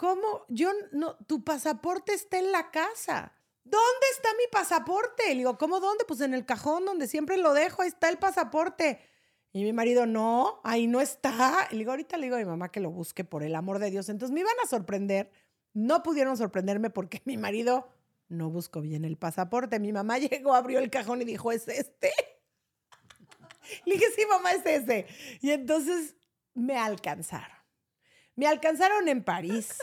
¿Cómo? 0.00 0.46
Yo 0.48 0.70
no, 0.92 1.14
tu 1.26 1.44
pasaporte 1.44 2.14
está 2.14 2.38
en 2.38 2.52
la 2.52 2.70
casa. 2.70 3.34
¿Dónde 3.64 4.06
está 4.12 4.30
mi 4.38 4.44
pasaporte? 4.50 5.24
Le 5.28 5.34
digo, 5.34 5.58
¿cómo 5.58 5.78
dónde? 5.78 6.06
Pues 6.06 6.22
en 6.22 6.32
el 6.32 6.46
cajón 6.46 6.86
donde 6.86 7.06
siempre 7.06 7.36
lo 7.36 7.52
dejo, 7.52 7.82
ahí 7.82 7.88
está 7.88 8.08
el 8.08 8.16
pasaporte. 8.16 8.98
Y 9.52 9.64
mi 9.64 9.72
marido, 9.72 10.06
no, 10.06 10.60
ahí 10.62 10.86
no 10.86 11.00
está. 11.00 11.66
Y 11.70 11.74
le 11.74 11.78
digo, 11.80 11.90
ahorita 11.90 12.16
le 12.16 12.26
digo 12.26 12.36
a 12.36 12.38
mi 12.38 12.44
mamá 12.44 12.70
que 12.70 12.80
lo 12.80 12.90
busque 12.90 13.24
por 13.24 13.42
el 13.42 13.54
amor 13.56 13.78
de 13.80 13.90
Dios. 13.90 14.08
Entonces 14.08 14.32
me 14.32 14.40
iban 14.40 14.54
a 14.62 14.68
sorprender. 14.68 15.30
No 15.72 16.02
pudieron 16.02 16.36
sorprenderme 16.36 16.90
porque 16.90 17.20
mi 17.24 17.36
marido 17.36 17.88
no 18.28 18.48
buscó 18.48 18.80
bien 18.80 19.04
el 19.04 19.16
pasaporte. 19.16 19.80
Mi 19.80 19.92
mamá 19.92 20.18
llegó, 20.18 20.54
abrió 20.54 20.78
el 20.78 20.90
cajón 20.90 21.22
y 21.22 21.24
dijo, 21.24 21.50
¿es 21.50 21.66
este? 21.68 22.12
Le 23.84 23.94
dije, 23.94 24.06
sí, 24.14 24.24
mamá, 24.26 24.52
es 24.52 24.66
ese. 24.66 25.06
Y 25.40 25.50
entonces 25.50 26.14
me 26.54 26.76
alcanzaron. 26.76 27.56
Me 28.36 28.46
alcanzaron 28.46 29.08
en 29.08 29.22
París. 29.22 29.78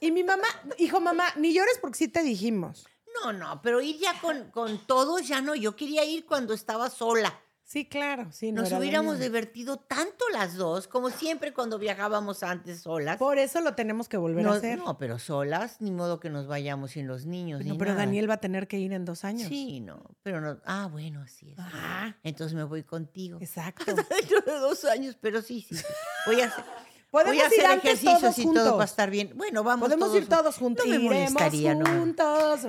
Y 0.00 0.12
mi 0.12 0.22
mamá, 0.22 0.46
hijo, 0.76 1.00
mamá, 1.00 1.24
ni 1.36 1.52
llores 1.52 1.78
porque 1.80 1.98
sí 1.98 2.08
te 2.08 2.22
dijimos. 2.22 2.86
No, 3.22 3.32
no, 3.32 3.60
pero 3.62 3.80
ir 3.80 3.98
ya 3.98 4.20
con, 4.20 4.50
con 4.50 4.86
todos 4.86 5.26
ya 5.26 5.40
no. 5.40 5.54
Yo 5.54 5.74
quería 5.74 6.04
ir 6.04 6.24
cuando 6.24 6.54
estaba 6.54 6.90
sola. 6.90 7.40
Sí, 7.68 7.84
claro, 7.84 8.28
sí. 8.32 8.50
no 8.50 8.62
Nos 8.62 8.72
hubiéramos 8.72 9.18
divertido 9.18 9.76
tanto 9.76 10.24
las 10.32 10.54
dos, 10.54 10.88
como 10.88 11.10
siempre 11.10 11.52
cuando 11.52 11.78
viajábamos 11.78 12.42
antes 12.42 12.80
solas. 12.80 13.18
Por 13.18 13.36
eso 13.36 13.60
lo 13.60 13.74
tenemos 13.74 14.08
que 14.08 14.16
volver 14.16 14.46
no, 14.46 14.54
a 14.54 14.56
hacer. 14.56 14.78
no, 14.78 14.96
pero 14.96 15.18
solas, 15.18 15.78
ni 15.82 15.90
modo 15.90 16.18
que 16.18 16.30
nos 16.30 16.46
vayamos 16.46 16.92
sin 16.92 17.06
los 17.06 17.26
niños. 17.26 17.62
No, 17.66 17.72
ni 17.72 17.78
pero 17.78 17.90
nada. 17.90 18.06
Daniel 18.06 18.30
va 18.30 18.34
a 18.34 18.40
tener 18.40 18.68
que 18.68 18.78
ir 18.78 18.94
en 18.94 19.04
dos 19.04 19.22
años. 19.22 19.50
Sí, 19.50 19.80
no, 19.80 20.02
pero 20.22 20.40
no. 20.40 20.58
Ah, 20.64 20.88
bueno, 20.90 21.20
así 21.20 21.50
es. 21.50 21.58
Ajá, 21.58 22.16
Entonces 22.22 22.54
me 22.54 22.64
voy 22.64 22.84
contigo. 22.84 23.36
exacto. 23.38 23.84
Dentro 23.94 24.40
de 24.50 24.60
dos 24.60 24.86
años, 24.86 25.18
pero 25.20 25.42
sí, 25.42 25.60
sí. 25.60 25.76
sí. 25.76 25.84
Voy 26.24 26.40
a 26.40 26.46
hacer, 26.46 26.64
Podemos 27.10 27.36
voy 27.36 27.42
a 27.42 27.46
ir 27.46 27.52
hacer 27.52 27.66
antes 27.66 27.84
ejercicios 27.84 28.20
todos 28.20 28.38
y 28.38 28.42
juntos. 28.44 28.64
todo 28.64 28.76
va 28.76 28.82
a 28.82 28.86
estar 28.86 29.10
bien. 29.10 29.32
Bueno, 29.34 29.64
vamos 29.64 29.88
Podemos 29.88 30.14
ir 30.14 30.28
todos 30.28 30.56
juntos. 30.56 30.84
No 30.86 30.90
me 30.90 30.96
Iremos 31.04 31.32
molestaría, 31.32 31.74
no. 31.74 31.86
juntos. 31.86 32.66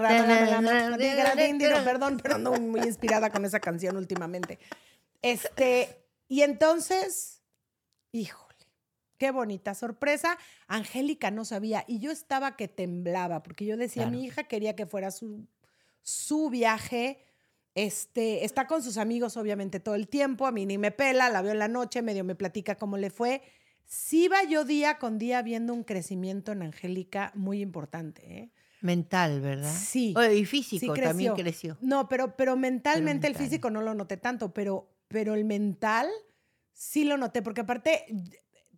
Perdón, 1.84 2.20
pero 2.22 2.36
ando 2.36 2.52
muy 2.54 2.82
inspirada 2.82 3.30
con 3.32 3.46
esa 3.46 3.60
canción 3.60 3.98
últimamente. 3.98 4.60
Este, 5.22 6.06
y 6.28 6.42
entonces, 6.42 7.42
híjole, 8.12 8.56
qué 9.18 9.32
bonita 9.32 9.74
sorpresa. 9.76 10.38
Angélica 10.68 11.32
no 11.32 11.44
sabía 11.46 11.84
y 11.88 12.00
yo 12.00 12.12
estaba 12.12 12.56
que 12.56 12.68
temblaba 12.68 13.44
porque 13.44 13.66
yo 13.66 13.78
decía, 13.78 14.04
Claro. 14.04 14.18
mi 14.18 14.26
hija 14.26 14.44
quería 14.46 14.76
que 14.76 14.86
fuera 14.86 15.12
su, 15.12 15.48
su 16.02 16.50
viaje. 16.50 17.26
Este, 17.76 18.46
está 18.46 18.68
con 18.68 18.82
sus 18.84 18.98
amigos 18.98 19.38
obviamente 19.38 19.80
todo 19.80 19.96
el 19.96 20.08
tiempo, 20.08 20.48
a 20.48 20.52
mí 20.52 20.66
ni 20.66 20.78
me 20.78 20.92
pela, 20.92 21.30
la 21.30 21.42
veo 21.42 21.52
en 21.52 21.60
la 21.60 21.68
noche, 21.68 22.02
medio 22.02 22.24
me 22.24 22.36
platica 22.36 22.76
cómo 22.76 22.98
le 22.98 23.10
fue. 23.10 23.42
Sí 23.90 24.28
va 24.28 24.44
yo 24.44 24.66
día 24.66 25.00
con 25.00 25.18
día 25.18 25.42
viendo 25.42 25.74
un 25.74 25.84
crecimiento 25.84 26.52
en 26.52 26.62
Angélica 26.62 27.32
muy 27.34 27.60
importante. 27.60 28.22
¿eh? 28.32 28.52
Mental, 28.82 29.42
¿verdad? 29.42 29.74
Sí. 29.76 30.14
Y 30.16 30.36
Sí 30.38 30.46
físico 30.46 30.94
también 30.94 31.34
creció. 31.34 31.76
No, 31.82 32.08
pero, 32.08 32.38
pero 32.38 32.56
mentalmente 32.56 33.26
el 33.26 33.34
mental. 33.34 33.48
físico 33.48 33.72
no 33.72 33.82
lo 33.82 33.96
noté 33.96 34.18
tanto, 34.18 34.54
pero, 34.54 34.92
pero 35.08 35.34
el 35.34 35.44
mental 35.44 36.08
sí 36.72 37.04
lo 37.04 37.18
noté, 37.18 37.42
porque 37.42 37.62
aparte 37.62 38.06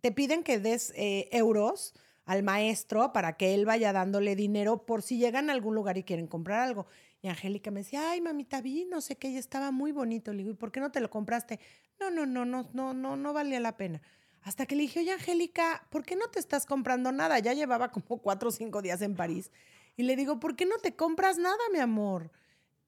te 0.00 0.12
piden 0.12 0.42
que 0.42 0.58
des 0.58 0.94
eh, 0.96 1.28
euros 1.30 1.92
al 2.24 2.42
maestro 2.42 3.12
para 3.12 3.36
que 3.36 3.52
él 3.52 3.66
vaya 3.66 3.92
dándole 3.92 4.34
dinero 4.34 4.86
por 4.86 5.02
si 5.02 5.18
llegan 5.18 5.50
a 5.50 5.52
algún 5.52 5.74
lugar 5.74 5.98
y 5.98 6.04
quieren 6.04 6.26
comprar 6.26 6.60
algo. 6.60 6.86
Y 7.20 7.28
Angélica 7.28 7.70
me 7.70 7.80
decía, 7.80 8.12
ay, 8.12 8.22
mamita, 8.22 8.62
vi, 8.62 8.86
no 8.86 9.02
sé 9.02 9.16
qué, 9.16 9.28
y 9.28 9.36
estaba 9.36 9.72
muy 9.72 9.92
bonito. 9.92 10.32
Le 10.32 10.38
digo, 10.38 10.52
¿y 10.52 10.54
por 10.56 10.72
qué 10.72 10.80
no 10.80 10.90
te 10.90 11.00
lo 11.00 11.10
compraste? 11.10 11.60
No, 12.00 12.10
no, 12.10 12.24
no, 12.24 12.46
no, 12.46 12.70
no, 12.72 12.94
no, 12.94 13.16
no 13.16 13.32
valía 13.34 13.60
la 13.60 13.76
pena. 13.76 14.00
Hasta 14.42 14.66
que 14.66 14.74
le 14.74 14.82
dije, 14.82 15.00
oye, 15.00 15.12
Angélica, 15.12 15.86
¿por 15.90 16.04
qué 16.04 16.16
no 16.16 16.28
te 16.28 16.40
estás 16.40 16.66
comprando 16.66 17.12
nada? 17.12 17.38
Ya 17.38 17.52
llevaba 17.52 17.90
como 17.90 18.18
cuatro 18.18 18.48
o 18.48 18.52
cinco 18.52 18.82
días 18.82 19.00
en 19.02 19.14
París. 19.14 19.50
Y 19.96 20.02
le 20.02 20.16
digo, 20.16 20.40
¿por 20.40 20.56
qué 20.56 20.66
no 20.66 20.78
te 20.78 20.96
compras 20.96 21.38
nada, 21.38 21.58
mi 21.72 21.78
amor? 21.78 22.30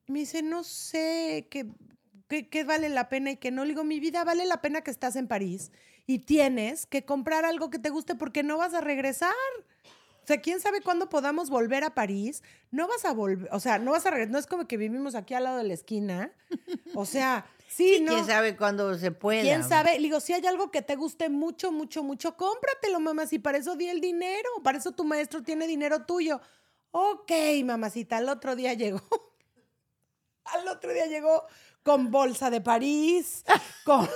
Y 0.05 0.11
me 0.11 0.19
dice, 0.19 0.41
no 0.43 0.63
sé, 0.63 1.47
¿qué, 1.49 1.67
qué, 2.27 2.49
qué 2.49 2.63
vale 2.63 2.89
la 2.89 3.09
pena 3.09 3.31
y 3.31 3.37
qué 3.37 3.51
no? 3.51 3.63
Le 3.63 3.69
digo, 3.69 3.83
mi 3.83 3.99
vida 3.99 4.23
vale 4.23 4.45
la 4.45 4.61
pena 4.61 4.81
que 4.81 4.91
estás 4.91 5.15
en 5.15 5.27
París 5.27 5.71
y 6.07 6.19
tienes 6.19 6.85
que 6.85 7.05
comprar 7.05 7.45
algo 7.45 7.69
que 7.69 7.79
te 7.79 7.89
guste 7.89 8.15
porque 8.15 8.43
no 8.43 8.57
vas 8.57 8.73
a 8.73 8.81
regresar. 8.81 9.33
O 10.25 10.27
sea, 10.27 10.41
quién 10.41 10.59
sabe 10.59 10.81
cuándo 10.81 11.07
podamos 11.07 11.51
volver 11.51 11.83
a 11.83 11.93
París. 11.93 12.41
No 12.71 12.87
vas 12.87 13.05
a 13.05 13.13
volver, 13.13 13.47
o 13.51 13.59
sea, 13.59 13.77
no 13.77 13.91
vas 13.91 14.07
a 14.07 14.09
regresar. 14.09 14.31
No 14.31 14.39
es 14.39 14.47
como 14.47 14.67
que 14.67 14.75
vivimos 14.75 15.13
aquí 15.13 15.35
al 15.35 15.43
lado 15.43 15.57
de 15.59 15.65
la 15.65 15.75
esquina. 15.75 16.31
O 16.95 17.05
sea, 17.05 17.45
sí, 17.67 17.97
Sí, 17.97 18.01
no. 18.01 18.11
quién 18.11 18.25
sabe 18.25 18.57
cuándo 18.57 18.97
se 18.97 19.11
pueda. 19.11 19.43
¿Quién 19.43 19.63
sabe? 19.63 19.91
Le 19.99 19.99
digo, 19.99 20.19
si 20.19 20.33
hay 20.33 20.43
algo 20.47 20.71
que 20.71 20.81
te 20.81 20.95
guste 20.95 21.29
mucho, 21.29 21.71
mucho, 21.71 22.01
mucho, 22.01 22.35
cómpratelo, 22.35 22.99
mamá. 22.99 23.27
Si 23.27 23.37
para 23.37 23.59
eso 23.59 23.75
di 23.75 23.87
el 23.87 24.01
dinero, 24.01 24.49
para 24.63 24.79
eso 24.79 24.93
tu 24.93 25.03
maestro 25.03 25.43
tiene 25.43 25.67
dinero 25.67 26.05
tuyo. 26.07 26.41
Ok, 26.89 27.31
mamacita, 27.63 28.17
al 28.17 28.27
otro 28.27 28.55
día 28.55 28.73
llegó. 28.73 29.01
Al 30.45 30.67
otro 30.67 30.91
día 30.91 31.05
llegó 31.05 31.43
con 31.83 32.09
bolsa 32.09 32.49
de 32.49 32.61
París, 32.61 33.43
con 33.85 34.09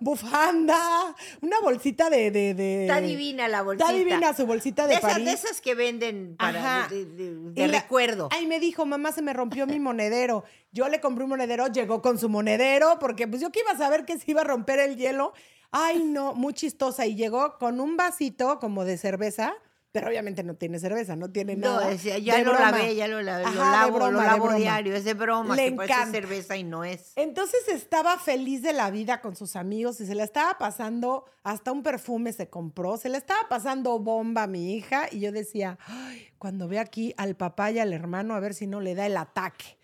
bufanda, 0.00 1.14
una 1.40 1.60
bolsita 1.60 2.10
de... 2.10 2.30
de, 2.30 2.54
de- 2.54 2.82
Está 2.82 3.00
divina 3.00 3.48
la 3.48 3.62
bolsita. 3.62 3.86
Está 3.86 3.96
divina 3.98 4.34
su 4.34 4.46
bolsita 4.46 4.82
de, 4.84 4.88
De 4.90 4.94
esas, 4.98 5.12
París. 5.12 5.26
de 5.26 5.32
esas 5.32 5.60
que 5.60 5.74
venden 5.74 6.36
para 6.36 6.58
Ajá. 6.82 6.88
de, 6.88 7.04
de- 7.04 7.34
de 7.34 7.64
Y 7.64 7.66
la- 7.68 7.80
recuerdo. 7.80 8.28
Ay, 8.32 8.46
me 8.46 8.60
dijo, 8.60 8.86
mamá, 8.86 9.12
se 9.12 9.22
me 9.22 9.32
rompió 9.32 9.66
mi 9.66 9.80
monedero. 9.80 10.44
Yo 10.72 10.88
le 10.88 11.00
compré 11.00 11.24
un 11.24 11.30
monedero, 11.30 11.68
llegó 11.68 12.02
con 12.02 12.18
su 12.18 12.28
monedero, 12.28 12.98
porque 12.98 13.26
pues 13.28 13.40
yo 13.40 13.50
que 13.50 13.60
iba 13.60 13.72
a 13.72 13.78
saber 13.78 14.04
que 14.04 14.18
se 14.18 14.30
iba 14.30 14.42
a 14.42 14.44
romper 14.44 14.78
el 14.80 14.96
hielo. 14.96 15.32
Ay, 15.70 16.02
no, 16.04 16.34
muy 16.34 16.54
chistosa. 16.54 17.06
Y 17.06 17.14
llegó 17.14 17.58
con 17.58 17.80
un 17.80 17.96
vasito 17.96 18.58
como 18.58 18.84
de 18.84 18.96
cerveza, 18.98 19.54
pero 19.90 20.08
obviamente 20.08 20.42
no 20.42 20.54
tiene 20.54 20.78
cerveza, 20.78 21.16
no 21.16 21.30
tiene 21.30 21.56
No, 21.56 21.76
nada. 21.76 21.88
decía, 21.88 22.18
ya 22.18 22.36
de 22.36 22.44
lo 22.44 22.52
broma. 22.52 22.70
lavé, 22.72 22.94
ya 22.94 23.08
lo 23.08 23.22
lavé, 23.22 23.42
lo 23.44 23.48
Ajá, 23.48 23.64
de 23.64 23.70
lavo, 23.72 23.96
broma, 23.96 24.10
lo 24.10 24.20
lavo 24.22 24.52
diario, 24.52 24.94
es 24.94 25.04
de 25.04 25.14
broma, 25.14 25.56
Le 25.56 25.62
que 25.64 25.68
encanta. 25.82 26.10
cerveza 26.12 26.56
y 26.56 26.62
no 26.64 26.84
es. 26.84 27.12
Entonces 27.16 27.66
estaba 27.68 28.18
feliz 28.18 28.62
de 28.62 28.72
la 28.74 28.90
vida 28.90 29.20
con 29.22 29.34
sus 29.34 29.56
amigos 29.56 30.00
y 30.00 30.06
se 30.06 30.14
le 30.14 30.22
estaba 30.24 30.58
pasando, 30.58 31.24
hasta 31.42 31.72
un 31.72 31.82
perfume 31.82 32.32
se 32.34 32.48
compró, 32.50 32.96
se 32.98 33.08
le 33.08 33.16
estaba 33.18 33.48
pasando 33.48 33.98
bomba 33.98 34.42
a 34.42 34.46
mi 34.46 34.74
hija 34.74 35.08
y 35.10 35.20
yo 35.20 35.32
decía, 35.32 35.78
"Ay, 35.86 36.28
cuando 36.38 36.68
ve 36.68 36.78
aquí 36.78 37.14
al 37.16 37.34
papá 37.34 37.70
y 37.70 37.78
al 37.78 37.92
hermano, 37.94 38.34
a 38.34 38.40
ver 38.40 38.52
si 38.54 38.66
no 38.66 38.80
le 38.80 38.94
da 38.94 39.06
el 39.06 39.16
ataque. 39.16 39.78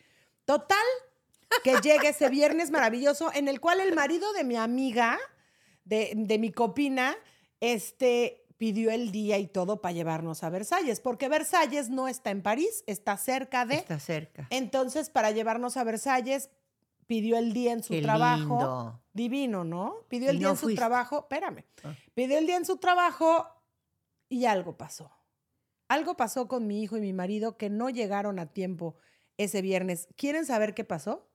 Total, 0.45 0.77
que 1.63 1.77
llegue 1.83 2.09
ese 2.09 2.29
viernes 2.29 2.71
maravilloso 2.71 3.31
en 3.35 3.49
el 3.49 3.59
cual 3.59 3.81
el 3.81 3.95
marido 3.95 4.33
de 4.35 4.45
mi 4.45 4.57
amiga, 4.57 5.19
de, 5.87 6.13
de 6.15 6.39
mi 6.39 6.53
copina, 6.53 7.17
este 7.61 8.44
pidió 8.57 8.91
el 8.91 9.11
día 9.11 9.39
y 9.39 9.47
todo 9.47 9.81
para 9.81 9.93
llevarnos 9.93 10.43
a 10.45 10.51
Versalles, 10.51 11.01
porque 11.01 11.29
Versalles 11.29 11.91
no 11.91 12.09
está 12.09 12.31
en 12.31 12.43
París, 12.43 12.85
está 12.87 13.17
cerca 13.17 13.67
de... 13.67 13.77
Está 13.77 13.99
cerca. 13.99 14.47
Entonces, 14.51 15.11
para 15.11 15.31
llevarnos 15.33 15.77
a 15.77 15.85
Versalles, 15.85 16.51
pidió 17.07 17.37
el 17.37 17.53
día 17.53 17.73
en 17.73 17.83
su 17.83 17.93
Qué 17.93 18.03
trabajo. 18.03 18.59
lindo. 18.59 19.01
Divino, 19.13 19.65
¿no? 19.65 19.97
Pidió 20.09 20.31
el 20.31 20.37
Y 20.37 20.39
día 20.41 20.49
no 20.49 20.55
en 20.55 20.59
su 20.59 20.75
trabajo. 20.75 21.19
Espérame. 21.21 21.65
Ah. 21.83 21.95
Pidió 22.15 22.39
el 22.39 22.47
día 22.47 22.57
en 22.57 22.65
su 22.65 22.79
trabajo 22.79 23.47
y 24.29 24.47
algo 24.47 24.77
pasó. 24.77 25.11
Algo 25.89 26.17
pasó 26.17 26.49
con 26.49 26.67
mi 26.67 26.83
hijo 26.83 26.97
y 26.97 27.01
mi 27.01 27.13
marido 27.13 27.57
que 27.57 27.69
no 27.71 27.91
llegaron 27.91 28.39
a 28.39 28.47
tiempo 28.47 28.97
ese 29.37 29.63
viernes. 29.63 30.09
¿Quieren 30.17 30.47
saber 30.47 30.75
qué 30.75 30.85
pasó? 30.85 31.29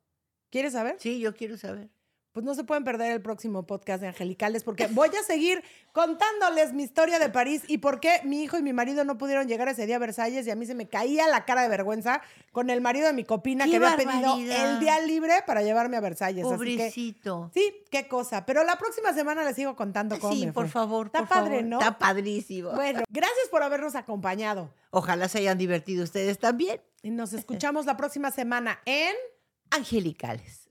¿Quieres 0.50 0.74
saber? 0.74 0.96
Sí, 1.00 1.20
yo 1.20 1.36
quiero 1.36 1.58
saber. 1.58 1.90
Pues 2.32 2.46
no 2.46 2.54
se 2.54 2.64
pueden 2.64 2.84
perder 2.84 3.12
el 3.12 3.22
próximo 3.22 3.66
podcast 3.66 4.02
de 4.02 4.08
Angelicales 4.08 4.64
porque 4.64 4.86
voy 4.88 5.10
a 5.20 5.24
seguir 5.24 5.64
contándoles 5.92 6.74
mi 6.74 6.84
historia 6.84 7.18
de 7.18 7.30
París 7.30 7.64
y 7.68 7.80
por 7.80 8.00
qué 8.00 8.22
mi 8.24 8.44
hijo 8.44 8.58
y 8.58 8.62
mi 8.62 8.72
marido 8.72 9.04
no 9.04 9.18
pudieron 9.18 9.48
llegar 9.48 9.68
ese 9.68 9.88
día 9.88 9.96
a 9.96 10.00
Versalles 10.00 10.46
y 10.46 10.52
a 10.52 10.56
mí 10.56 10.66
se 10.68 10.76
me 10.76 10.88
caía 10.88 11.28
la 11.28 11.46
cara 11.46 11.64
de 11.64 11.70
vergüenza 11.70 12.22
con 12.52 12.70
el 12.70 12.82
marido 12.82 13.08
de 13.08 13.14
mi 13.14 13.24
copina 13.24 13.66
¡Qué 13.66 13.72
que 13.72 13.78
había 13.78 13.96
pedido 13.98 14.12
barbaridad! 14.22 14.74
el 14.74 14.80
día 14.80 15.00
libre 15.02 15.34
para 15.48 15.64
llevarme 15.64 15.98
a 15.98 16.02
Versalles. 16.02 16.46
Así 16.46 16.52
que, 16.52 16.58
Pobrecito. 16.58 17.52
sí, 17.54 17.84
qué 17.90 18.08
cosa. 18.08 18.46
Pero 18.46 18.64
la 18.64 18.78
próxima 18.78 19.12
semana 19.14 19.44
les 19.44 19.56
sigo 19.56 19.76
contando 19.76 20.20
cómo 20.20 20.34
Sí, 20.34 20.46
me 20.46 20.54
por 20.54 20.66
fue. 20.66 20.72
favor. 20.72 21.08
Está 21.08 21.20
por 21.20 21.30
padre, 21.30 21.50
favor. 21.56 21.64
¿no? 21.66 21.80
Está 21.80 21.98
padrísimo. 21.98 22.72
Bueno, 22.74 23.02
gracias 23.10 23.48
por 23.50 23.64
habernos 23.64 23.96
acompañado 23.96 24.72
Ojalá 24.92 25.28
se 25.30 25.40
hayan 25.40 25.58
divertido 25.58 26.04
ustedes 26.04 26.38
también. 26.40 26.80
y 27.02 27.10
nos 27.10 27.34
escuchamos 27.34 27.86
la 27.88 27.98
próxima 27.98 28.30
semana 28.32 28.80
en... 28.86 29.16
Angelicales. 29.72 30.68